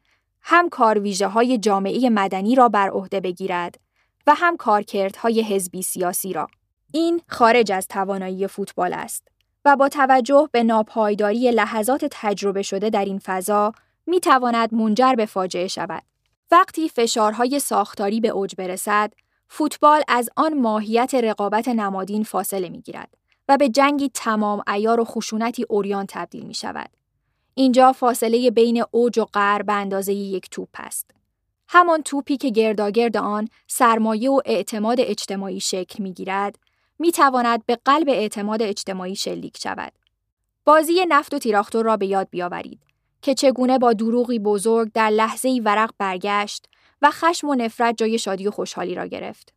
هم 0.41 0.69
کارویژه 0.69 1.28
های 1.28 1.58
جامعه 1.58 2.10
مدنی 2.10 2.56
را 2.56 2.69
بر 2.69 2.89
عهده 2.89 3.19
بگیرد 3.19 3.80
و 4.28 4.34
هم 4.36 4.58
کارکردهای 4.58 5.41
حزبی 5.41 5.82
سیاسی 5.82 6.34
را. 6.34 6.47
این 6.93 7.21
خارج 7.28 7.71
از 7.71 7.88
توانایی 7.88 8.47
فوتبال 8.47 8.93
است. 8.93 9.28
و 9.65 9.76
با 9.76 9.89
توجه 9.89 10.49
به 10.52 10.63
ناپایداری 10.63 11.52
لحظات 11.52 12.06
تجربه 12.12 12.62
شده 12.62 12.89
در 12.89 13.06
این 13.06 13.19
فضا 13.19 13.71
می 14.06 14.19
تواند 14.19 14.73
منجر 14.73 15.13
به 15.15 15.26
فاجعه 15.26 15.67
شود. 15.67 16.04
وقتی 16.52 16.89
فشارهای 16.89 17.60
ساختاری 17.60 18.21
به 18.21 18.28
اوج 18.28 18.56
برسد، 18.58 19.13
فوتبال 19.47 20.02
از 20.08 20.30
آن 20.36 20.54
ماهیت 20.54 21.15
رقابت 21.15 21.67
نمادین 21.67 22.23
فاصله 22.23 22.69
می 22.69 22.82
گیرد 22.82 23.13
و 23.49 23.58
به 23.58 23.69
جنگی 23.69 24.10
تمام 24.13 24.63
ایار 24.67 24.99
و 24.99 25.06
خشونتی 25.06 25.65
اوریان 25.69 26.06
تبدیل 26.10 26.43
می 26.43 26.54
شود. 26.54 26.89
اینجا 27.54 27.91
فاصله 27.91 28.52
بین 28.52 28.84
اوج 28.91 29.19
و 29.19 29.26
به 29.67 29.73
اندازه 29.73 30.13
یک 30.13 30.49
توپ 30.49 30.69
است. 30.76 31.12
همان 31.67 32.02
توپی 32.02 32.38
که 32.38 32.49
گرداگرد 32.49 33.17
آن 33.17 33.47
سرمایه 33.67 34.32
و 34.32 34.41
اعتماد 34.45 34.97
اجتماعی 34.99 35.60
شکل 35.60 36.04
می 36.04 36.13
گیرد، 36.13 36.60
می 37.04 37.12
تواند 37.12 37.66
به 37.66 37.78
قلب 37.86 38.10
اعتماد 38.10 38.62
اجتماعی 38.62 39.16
شلیک 39.16 39.58
شود. 39.58 39.94
بازی 40.66 41.06
نفت 41.10 41.34
و 41.34 41.39
تیراختور 41.39 41.86
را 41.86 41.98
به 41.98 42.06
یاد 42.06 42.28
بیاورید 42.30 42.80
که 43.22 43.34
چگونه 43.34 43.80
با 43.80 43.94
دروغی 43.94 44.39
بزرگ 44.39 44.92
در 44.94 45.10
لحظه 45.10 45.50
ای 45.50 45.60
ورق 45.60 45.92
برگشت 45.98 46.70
و 47.02 47.12
خشم 47.12 47.50
و 47.50 47.56
نفرت 47.56 47.98
جای 47.98 48.20
شادی 48.20 48.48
و 48.48 48.52
خوشحالی 48.52 48.96
را 48.96 49.06
گرفت. 49.06 49.54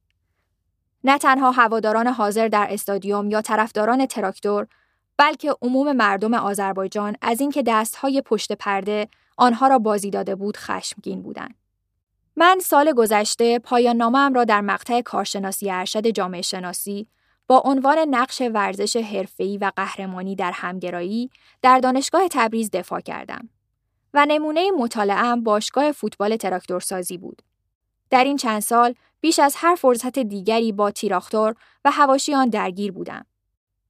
نه 1.04 1.18
تنها 1.18 1.50
هواداران 1.50 2.06
حاضر 2.06 2.48
در 2.48 2.66
استادیوم 2.70 3.30
یا 3.30 3.42
طرفداران 3.42 4.06
تراکتور 4.06 4.66
بلکه 5.16 5.56
عموم 5.62 5.92
مردم 5.92 6.34
آذربایجان 6.34 7.16
از 7.22 7.40
اینکه 7.40 7.62
دستهای 7.62 8.22
پشت 8.22 8.52
پرده 8.52 9.08
آنها 9.36 9.68
را 9.68 9.78
بازی 9.78 10.10
داده 10.10 10.34
بود 10.34 10.56
خشمگین 10.56 11.22
بودند. 11.22 11.54
من 12.36 12.58
سال 12.62 12.92
گذشته 12.92 13.58
پایان 13.58 13.96
نامم 13.96 14.34
را 14.34 14.44
در 14.44 14.60
مقطع 14.60 15.00
کارشناسی 15.00 15.70
ارشد 15.70 16.06
جامعه 16.06 16.42
شناسی 16.42 17.06
با 17.48 17.62
عنوان 17.64 17.98
نقش 17.98 18.42
ورزش 18.54 18.96
حرفه‌ای 18.96 19.58
و 19.58 19.72
قهرمانی 19.76 20.36
در 20.36 20.52
همگرایی 20.54 21.30
در 21.62 21.78
دانشگاه 21.78 22.28
تبریز 22.30 22.70
دفاع 22.70 23.00
کردم 23.00 23.48
و 24.14 24.26
نمونه 24.28 24.70
مطالعه‌ام 24.70 25.42
باشگاه 25.42 25.92
فوتبال 25.92 26.36
تراکتورسازی 26.36 27.18
بود. 27.18 27.42
در 28.10 28.24
این 28.24 28.36
چند 28.36 28.60
سال 28.60 28.94
بیش 29.20 29.38
از 29.38 29.54
هر 29.56 29.74
فرصت 29.74 30.18
دیگری 30.18 30.72
با 30.72 30.90
تیراختور 30.90 31.54
و 31.84 31.90
هواشی 31.90 32.34
آن 32.34 32.48
درگیر 32.48 32.92
بودم. 32.92 33.26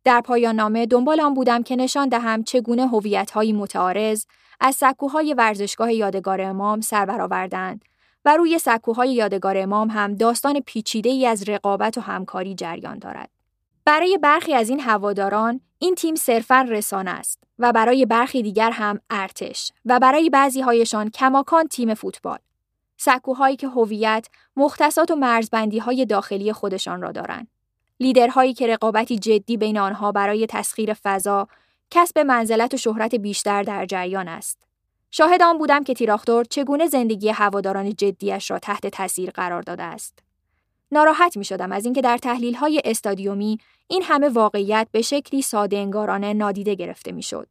در 0.05 0.21
پایان 0.21 0.55
نامه 0.55 0.87
دنبال 0.87 1.21
آن 1.21 1.35
بودم 1.35 1.63
که 1.63 1.77
نشان 1.77 2.09
دهم 2.09 2.43
چگونه 2.43 2.87
هویت‌های 2.87 3.53
متعارض 3.53 4.27
از 4.61 4.75
سکوهای 4.75 5.35
ورزشگاه 5.35 5.93
یادگار 5.93 6.41
امام 6.41 6.81
سر 6.81 7.07
برآوردند 7.07 7.85
و 8.25 8.37
روی 8.37 8.59
سکوهای 8.59 9.15
یادگار 9.15 9.59
امام 9.59 9.91
هم 9.91 10.15
داستان 10.15 10.61
پیچیده 10.61 11.11
ای 11.11 11.27
از 11.27 11.49
رقابت 11.49 11.99
و 11.99 12.01
همکاری 12.01 12.55
جریان 12.55 12.99
دارد. 12.99 13.36
برای 13.87 14.19
برخی 14.23 14.55
از 14.55 14.69
این 14.69 14.81
هواداران 14.81 15.61
این 15.79 15.95
تیم 15.95 16.15
صرفا 16.15 16.67
رسانه 16.69 17.11
است 17.11 17.43
و 17.59 17.73
برای 17.73 18.07
برخی 18.07 18.43
دیگر 18.43 18.71
هم 18.71 19.01
ارتش 19.11 19.73
و 19.85 19.99
برای 19.99 20.31
بعضی 20.31 20.61
هایشان 20.61 21.11
کماکان 21.11 21.69
تیم 21.69 21.95
فوتبال. 21.95 22.39
سکوهایی 22.97 23.57
که 23.57 23.69
هویت، 23.69 24.29
مختصات 24.57 25.11
و 25.11 25.17
مرزبندی 25.17 25.79
های 25.79 26.07
داخلی 26.07 26.53
خودشان 26.53 27.03
را 27.03 27.13
دارند. 27.13 27.49
لیدرهایی 28.01 28.55
که 28.55 28.67
رقابتی 28.67 29.19
جدی 29.19 29.57
بین 29.57 29.79
آنها 29.79 30.13
برای 30.13 30.47
تسخیر 30.47 30.95
فضا، 30.95 31.49
کسب 31.91 32.19
منزلت 32.19 32.75
و 32.75 32.77
شهرت 32.77 33.15
بیشتر 33.15 33.63
در 33.63 33.87
جریان 33.87 34.29
است. 34.29 34.59
شاهد 35.11 35.43
آن 35.43 35.59
بودم 35.59 35.85
که 35.85 35.95
تیراختور 35.95 36.45
چگونه 36.45 36.87
زندگی 36.87 37.29
هواداران 37.29 37.95
جدیش 37.95 38.51
را 38.51 38.59
تحت 38.59 38.87
تاثیر 38.87 39.31
قرار 39.31 39.63
داده 39.63 39.83
است. 39.83 40.26
ناراحت 40.93 41.37
می 41.37 41.45
شدم 41.45 41.73
از 41.73 41.85
اینکه 41.85 42.01
در 42.01 42.19
تحلیل 42.19 42.55
های 42.55 42.83
استادیومی 42.85 43.59
این 43.89 44.03
همه 44.03 44.29
واقعیت 44.29 44.89
به 44.93 45.03
شکلی 45.03 45.43
ساده 45.43 45.77
انگارانه 45.77 46.35
نادیده 46.35 46.75
گرفته 46.75 47.13
می 47.13 47.23
شد. 47.23 47.49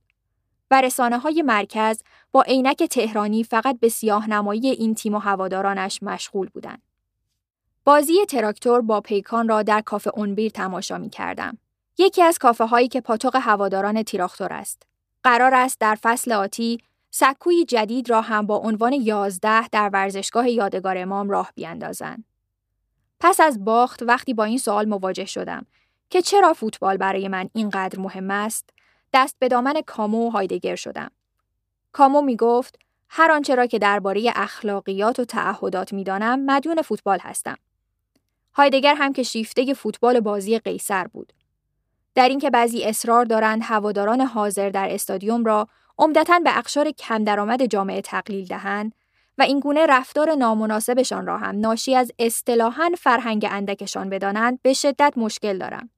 و 0.71 0.81
رسانه 0.81 1.19
های 1.19 1.41
مرکز 1.41 2.03
با 2.31 2.41
عینک 2.41 2.83
تهرانی 2.83 3.43
فقط 3.43 3.79
به 3.79 3.89
سیاه 3.89 4.29
نمایی 4.29 4.67
این 4.67 4.95
تیم 4.95 5.15
و 5.15 5.19
هوادارانش 5.19 6.03
مشغول 6.03 6.49
بودند. 6.53 6.81
بازی 7.83 8.25
تراکتور 8.25 8.81
با 8.81 9.01
پیکان 9.01 9.47
را 9.47 9.63
در 9.63 9.81
کافه 9.81 10.11
اونبیر 10.13 10.51
تماشا 10.51 10.97
می 10.97 11.09
کردم. 11.09 11.57
یکی 11.97 12.21
از 12.21 12.37
کافه 12.37 12.65
هایی 12.65 12.87
که 12.87 13.01
پاتوق 13.01 13.35
هواداران 13.35 14.03
تیراختور 14.03 14.53
است. 14.53 14.83
قرار 15.23 15.53
است 15.53 15.79
در 15.79 15.97
فصل 16.01 16.31
آتی 16.31 16.77
سکوی 17.11 17.65
جدید 17.65 18.09
را 18.09 18.21
هم 18.21 18.47
با 18.47 18.55
عنوان 18.55 18.93
یازده 18.93 19.67
در 19.67 19.89
ورزشگاه 19.93 20.49
یادگار 20.49 20.97
امام 20.97 21.29
راه 21.29 21.51
بیاندازند. 21.55 22.23
پس 23.19 23.39
از 23.39 23.65
باخت 23.65 24.03
وقتی 24.03 24.33
با 24.33 24.43
این 24.43 24.57
سوال 24.57 24.85
مواجه 24.85 25.25
شدم 25.25 25.65
که 26.09 26.21
چرا 26.21 26.53
فوتبال 26.53 26.97
برای 26.97 27.27
من 27.27 27.49
اینقدر 27.53 27.99
مهم 27.99 28.31
است، 28.31 28.69
دست 29.13 29.35
به 29.39 29.47
دامن 29.47 29.81
کامو 29.85 30.27
و 30.27 30.29
هایدگر 30.29 30.75
شدم. 30.75 31.11
کامو 31.91 32.21
می 32.21 32.35
گفت 32.35 32.79
هر 33.09 33.31
آنچه 33.31 33.55
را 33.55 33.65
که 33.65 33.79
درباره 33.79 34.31
اخلاقیات 34.35 35.19
و 35.19 35.25
تعهدات 35.25 35.93
می‌دانم 35.93 36.45
مدیون 36.45 36.81
فوتبال 36.81 37.19
هستم. 37.19 37.57
هایدگر 38.53 38.95
هم 38.95 39.13
که 39.13 39.23
شیفته 39.23 39.73
فوتبال 39.73 40.19
بازی 40.19 40.59
قیصر 40.59 41.07
بود. 41.07 41.33
در 42.15 42.29
اینکه 42.29 42.49
بعضی 42.49 42.83
اصرار 42.83 43.25
دارند 43.25 43.61
هواداران 43.63 44.21
حاضر 44.21 44.69
در 44.69 44.93
استادیوم 44.93 45.45
را 45.45 45.67
عمدتا 45.97 46.39
به 46.39 46.57
اقشار 46.57 46.91
کم 46.91 47.23
درآمد 47.23 47.65
جامعه 47.65 48.01
تقلیل 48.01 48.47
دهند 48.47 48.95
و 49.37 49.41
اینگونه 49.41 49.85
رفتار 49.85 50.35
نامناسبشان 50.35 51.27
را 51.27 51.37
هم 51.37 51.59
ناشی 51.59 51.95
از 51.95 52.11
اصطلاحاً 52.19 52.91
فرهنگ 52.97 53.47
اندکشان 53.51 54.09
بدانند 54.09 54.59
به 54.61 54.73
شدت 54.73 55.13
مشکل 55.17 55.57
دارم. 55.57 55.89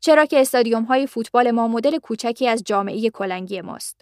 چرا 0.00 0.24
که 0.24 0.40
استادیوم 0.40 0.82
های 0.82 1.06
فوتبال 1.06 1.50
ما 1.50 1.68
مدل 1.68 1.98
کوچکی 1.98 2.48
از 2.48 2.62
جامعه 2.66 3.10
کلنگی 3.10 3.60
ماست. 3.60 4.00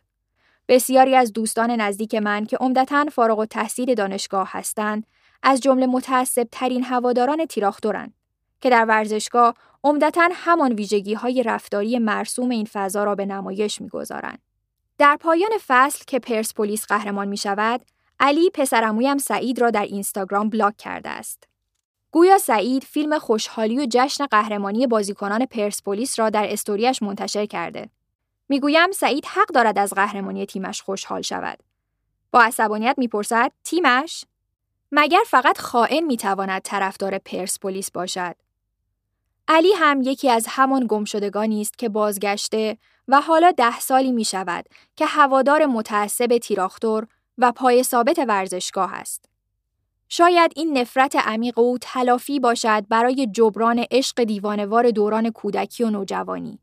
بسیاری 0.69 1.15
از 1.15 1.33
دوستان 1.33 1.71
نزدیک 1.71 2.15
من 2.15 2.47
که 2.47 2.57
عمدتا 2.57 3.05
فارغ 3.13 3.39
و 3.39 3.47
تحصیل 3.47 3.95
دانشگاه 3.95 4.49
هستند، 4.53 5.07
از 5.43 5.61
جمله 5.61 5.87
متعصب 5.87 6.49
ترین 6.53 6.85
هواداران 6.85 7.47
تیراختورند 7.47 8.15
که 8.61 8.71
در 8.71 8.85
ورزشگاه 8.85 9.55
عمدتا 9.85 10.29
همان 10.33 10.73
ویژگی 10.73 11.15
های 11.15 11.43
رفتاری 11.43 11.99
مرسوم 11.99 12.51
این 12.51 12.69
فضا 12.73 13.05
را 13.05 13.15
به 13.15 13.27
نمایش 13.27 13.81
می‌گذارند. 13.81 14.39
در 14.99 15.17
پایان 15.21 15.51
فصل 15.67 16.05
که 16.07 16.19
پرسپولیس 16.19 16.87
قهرمان 16.87 17.29
می 17.29 17.37
شود، 17.37 17.81
علی 18.21 18.51
پسرمویم 18.51 19.19
سعید 19.19 19.61
را 19.61 19.71
در 19.71 19.83
اینستاگرام 19.83 20.51
بلاک 20.51 20.77
کرده 20.77 21.09
است. 21.09 21.45
گویا 22.11 22.39
سعید 22.39 22.85
فیلم 22.85 23.19
خوشحالی 23.19 23.79
و 23.79 23.87
جشن 23.91 24.27
قهرمانی 24.27 24.87
بازیکنان 24.87 25.47
پرسپولیس 25.47 26.19
را 26.19 26.31
در 26.31 26.53
استوریش 26.53 27.03
منتشر 27.03 27.47
کرده. 27.47 27.91
می‌گویم 28.49 28.93
سعید 28.93 29.27
حق 29.27 29.47
دارد 29.47 29.79
از 29.79 29.93
قهرمانی 29.95 30.47
تیمش 30.47 30.83
خوشحال 30.83 31.23
شود. 31.23 31.59
با 32.33 32.43
عصبانیت 32.43 32.95
می‌پرسد 32.99 33.53
تیمش 33.65 34.25
مگر 34.93 35.23
فقط 35.27 35.59
خائن 35.59 36.01
می‌تواند 36.01 36.63
طرفدار 36.63 37.19
پرسپولیس 37.19 37.91
باشد 37.91 38.37
علی 39.49 39.73
هم 39.73 40.03
یکی 40.03 40.31
از 40.31 40.47
همان 40.49 40.87
گمشدگانی 40.89 41.61
است 41.61 41.79
که 41.79 41.89
بازگشته 41.89 42.79
و 43.09 43.21
حالا 43.21 43.51
ده 43.51 43.81
سالی 43.81 44.13
می 44.13 44.25
شود 44.25 44.65
که 44.97 45.07
هوادار 45.07 45.67
متعصب 45.67 46.39
تیراختور 46.39 47.07
و 47.39 47.53
پای 47.53 47.83
ثابت 47.83 48.19
ورزشگاه 48.29 48.95
است. 48.95 49.25
شاید 50.09 50.53
این 50.57 50.79
نفرت 50.79 51.17
عمیق 51.17 51.59
او 51.59 51.79
تلافی 51.81 52.41
باشد 52.41 52.89
برای 52.89 53.27
جبران 53.27 53.85
عشق 53.91 54.25
دیوانوار 54.25 54.91
دوران 54.91 55.31
کودکی 55.31 55.85
و 55.85 55.91
نوجوانی. 55.91 56.59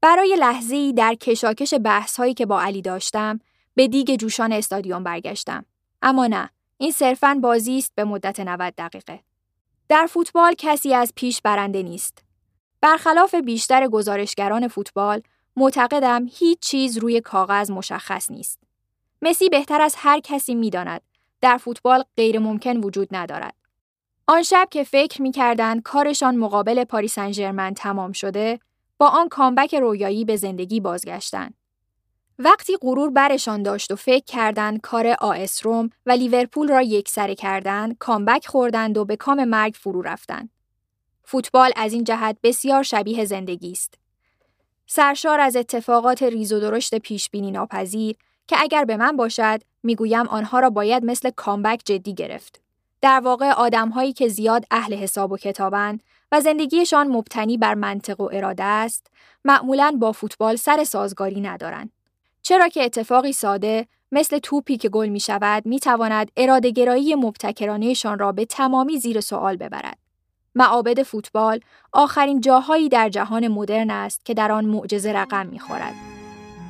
برای 0.00 0.36
لحظه‌ای 0.40 0.92
در 0.92 1.14
کشاکش 1.14 1.74
بحث‌هایی 1.84 2.34
که 2.34 2.46
با 2.46 2.60
علی 2.60 2.82
داشتم، 2.82 3.40
به 3.74 3.88
دیگ 3.88 4.16
جوشان 4.16 4.52
استادیوم 4.52 5.04
برگشتم. 5.04 5.64
اما 6.02 6.26
نه، 6.26 6.50
این 6.78 6.92
صرفاً 6.92 7.38
بازی 7.42 7.78
است 7.78 7.92
به 7.94 8.04
مدت 8.04 8.40
90 8.40 8.74
دقیقه. 8.78 9.20
در 9.88 10.06
فوتبال 10.06 10.54
کسی 10.58 10.94
از 10.94 11.12
پیش 11.16 11.40
برنده 11.42 11.82
نیست. 11.82 12.24
برخلاف 12.80 13.34
بیشتر 13.34 13.88
گزارشگران 13.88 14.68
فوتبال، 14.68 15.22
معتقدم 15.56 16.26
هیچ 16.32 16.58
چیز 16.58 16.98
روی 16.98 17.20
کاغذ 17.20 17.70
مشخص 17.70 18.30
نیست. 18.30 18.65
مسی 19.22 19.48
بهتر 19.48 19.80
از 19.80 19.94
هر 19.98 20.20
کسی 20.20 20.54
می‌داند 20.54 21.00
در 21.40 21.56
فوتبال 21.56 22.04
غیر 22.16 22.38
ممکن 22.38 22.76
وجود 22.76 23.08
ندارد. 23.10 23.54
آن 24.26 24.42
شب 24.42 24.68
که 24.70 24.84
فکر 24.84 25.22
می 25.22 25.32
کردن 25.32 25.80
کارشان 25.80 26.36
مقابل 26.36 26.84
پاریس 26.84 27.14
سن 27.14 27.74
تمام 27.74 28.12
شده، 28.12 28.60
با 28.98 29.08
آن 29.08 29.28
comeback 29.28 29.74
رویایی 29.74 30.24
به 30.24 30.36
زندگی 30.36 30.80
بازگشتند. 30.80 31.54
وقتی 32.38 32.76
غرور 32.80 33.10
برشان 33.10 33.62
داشت 33.62 33.92
و 33.92 33.96
فکر 33.96 34.24
کردند 34.24 34.80
کار 34.80 35.06
آس 35.06 35.66
روم 35.66 35.90
و 36.06 36.10
لیورپول 36.10 36.68
را 36.68 36.82
یکسره 36.82 37.34
کردند، 37.34 37.98
comeback 37.98 38.46
خوردند 38.46 38.98
و 38.98 39.04
به 39.04 39.16
کام 39.16 39.44
مرگ 39.44 39.74
فرو 39.80 40.02
رفتند. 40.02 40.50
فوتبال 41.24 41.72
از 41.76 41.92
این 41.92 42.04
جهت 42.04 42.36
بسیار 42.42 42.82
شبیه 42.82 43.24
زندگی 43.24 43.72
است. 43.72 43.98
سرشار 44.86 45.40
از 45.40 45.56
اتفاقات 45.56 46.22
ریز 46.22 46.52
و 46.52 46.60
درشت 46.60 46.94
پیش 46.94 47.30
بینی 47.30 47.50
ناپذیر 47.50 48.16
که 48.46 48.56
اگر 48.58 48.84
به 48.84 48.96
من 48.96 49.16
باشد 49.16 49.60
می‌گویم 49.82 50.26
آنها 50.26 50.60
را 50.60 50.70
باید 50.70 51.04
مثل 51.04 51.30
کامبک 51.30 51.80
جدی 51.84 52.14
گرفت. 52.14 52.60
در 53.00 53.20
واقع 53.20 53.50
آدمهایی 53.50 54.12
که 54.12 54.28
زیاد 54.28 54.64
اهل 54.70 54.94
حساب 54.94 55.32
و 55.32 55.36
کتابند 55.36 56.02
و 56.32 56.40
زندگیشان 56.40 57.08
مبتنی 57.08 57.58
بر 57.58 57.74
منطق 57.74 58.20
و 58.20 58.28
اراده 58.32 58.64
است، 58.64 59.06
معمولا 59.44 59.96
با 60.00 60.12
فوتبال 60.12 60.56
سر 60.56 60.84
سازگاری 60.84 61.40
ندارند. 61.40 61.92
چرا 62.42 62.68
که 62.68 62.84
اتفاقی 62.84 63.32
ساده 63.32 63.86
مثل 64.12 64.38
توپی 64.38 64.76
که 64.76 64.88
گل 64.88 65.08
می 65.08 65.20
شود 65.20 65.66
می 65.66 65.80
تواند 65.80 66.30
ارادهگرایی 66.36 67.14
مبتکرانهشان 67.14 68.18
را 68.18 68.32
به 68.32 68.44
تمامی 68.44 68.98
زیر 68.98 69.20
سوال 69.20 69.56
ببرد. 69.56 69.98
معابد 70.54 71.02
فوتبال 71.02 71.60
آخرین 71.92 72.40
جاهایی 72.40 72.88
در 72.88 73.08
جهان 73.08 73.48
مدرن 73.48 73.90
است 73.90 74.24
که 74.24 74.34
در 74.34 74.52
آن 74.52 74.64
معجزه 74.64 75.12
رقم 75.12 75.46
می 75.46 75.58
خورد. 75.58 76.15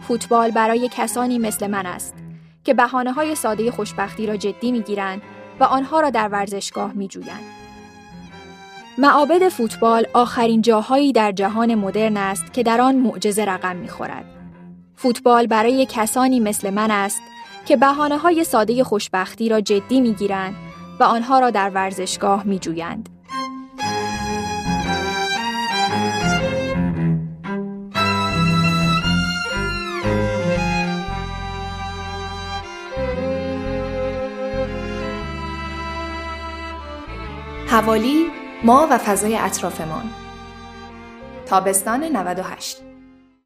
فوتبال 0.08 0.50
برای 0.50 0.90
کسانی 0.92 1.38
مثل 1.38 1.66
من 1.66 1.86
است 1.86 2.14
که 2.64 2.74
بحانه 2.74 3.12
های 3.12 3.34
ساده 3.34 3.70
خوشبختی 3.70 4.26
را 4.26 4.36
جدی 4.36 4.72
می 4.72 4.80
گیرند 4.80 5.22
و 5.60 5.64
آنها 5.64 6.00
را 6.00 6.10
در 6.10 6.28
ورزشگاه 6.28 6.92
می 6.92 7.08
جویند. 7.08 7.44
معابد 8.98 9.48
فوتبال 9.48 10.06
آخرین 10.12 10.62
جاهایی 10.62 11.12
در 11.12 11.32
جهان 11.32 11.74
مدرن 11.74 12.16
است 12.16 12.52
که 12.52 12.62
در 12.62 12.80
آن 12.80 12.96
معجزه 12.96 13.44
رقم 13.44 13.76
می 13.76 13.88
خورد. 13.88 14.24
فوتبال 14.96 15.46
برای 15.46 15.86
کسانی 15.90 16.40
مثل 16.40 16.70
من 16.70 16.90
است 16.90 17.22
که 17.66 17.76
بحانه 17.76 18.18
های 18.18 18.44
ساده 18.44 18.84
خوشبختی 18.84 19.48
را 19.48 19.60
جدی 19.60 20.00
می 20.00 20.14
گیرند 20.14 20.54
و 21.00 21.04
آنها 21.04 21.38
را 21.38 21.50
در 21.50 21.70
ورزشگاه 21.70 22.44
می 22.44 22.58
جویند. 22.58 23.15
حوالی 37.66 38.26
ما 38.64 38.88
و 38.90 38.98
فضای 38.98 39.36
اطرافمان. 39.36 40.10
تابستان 41.46 42.04
98 42.04 42.85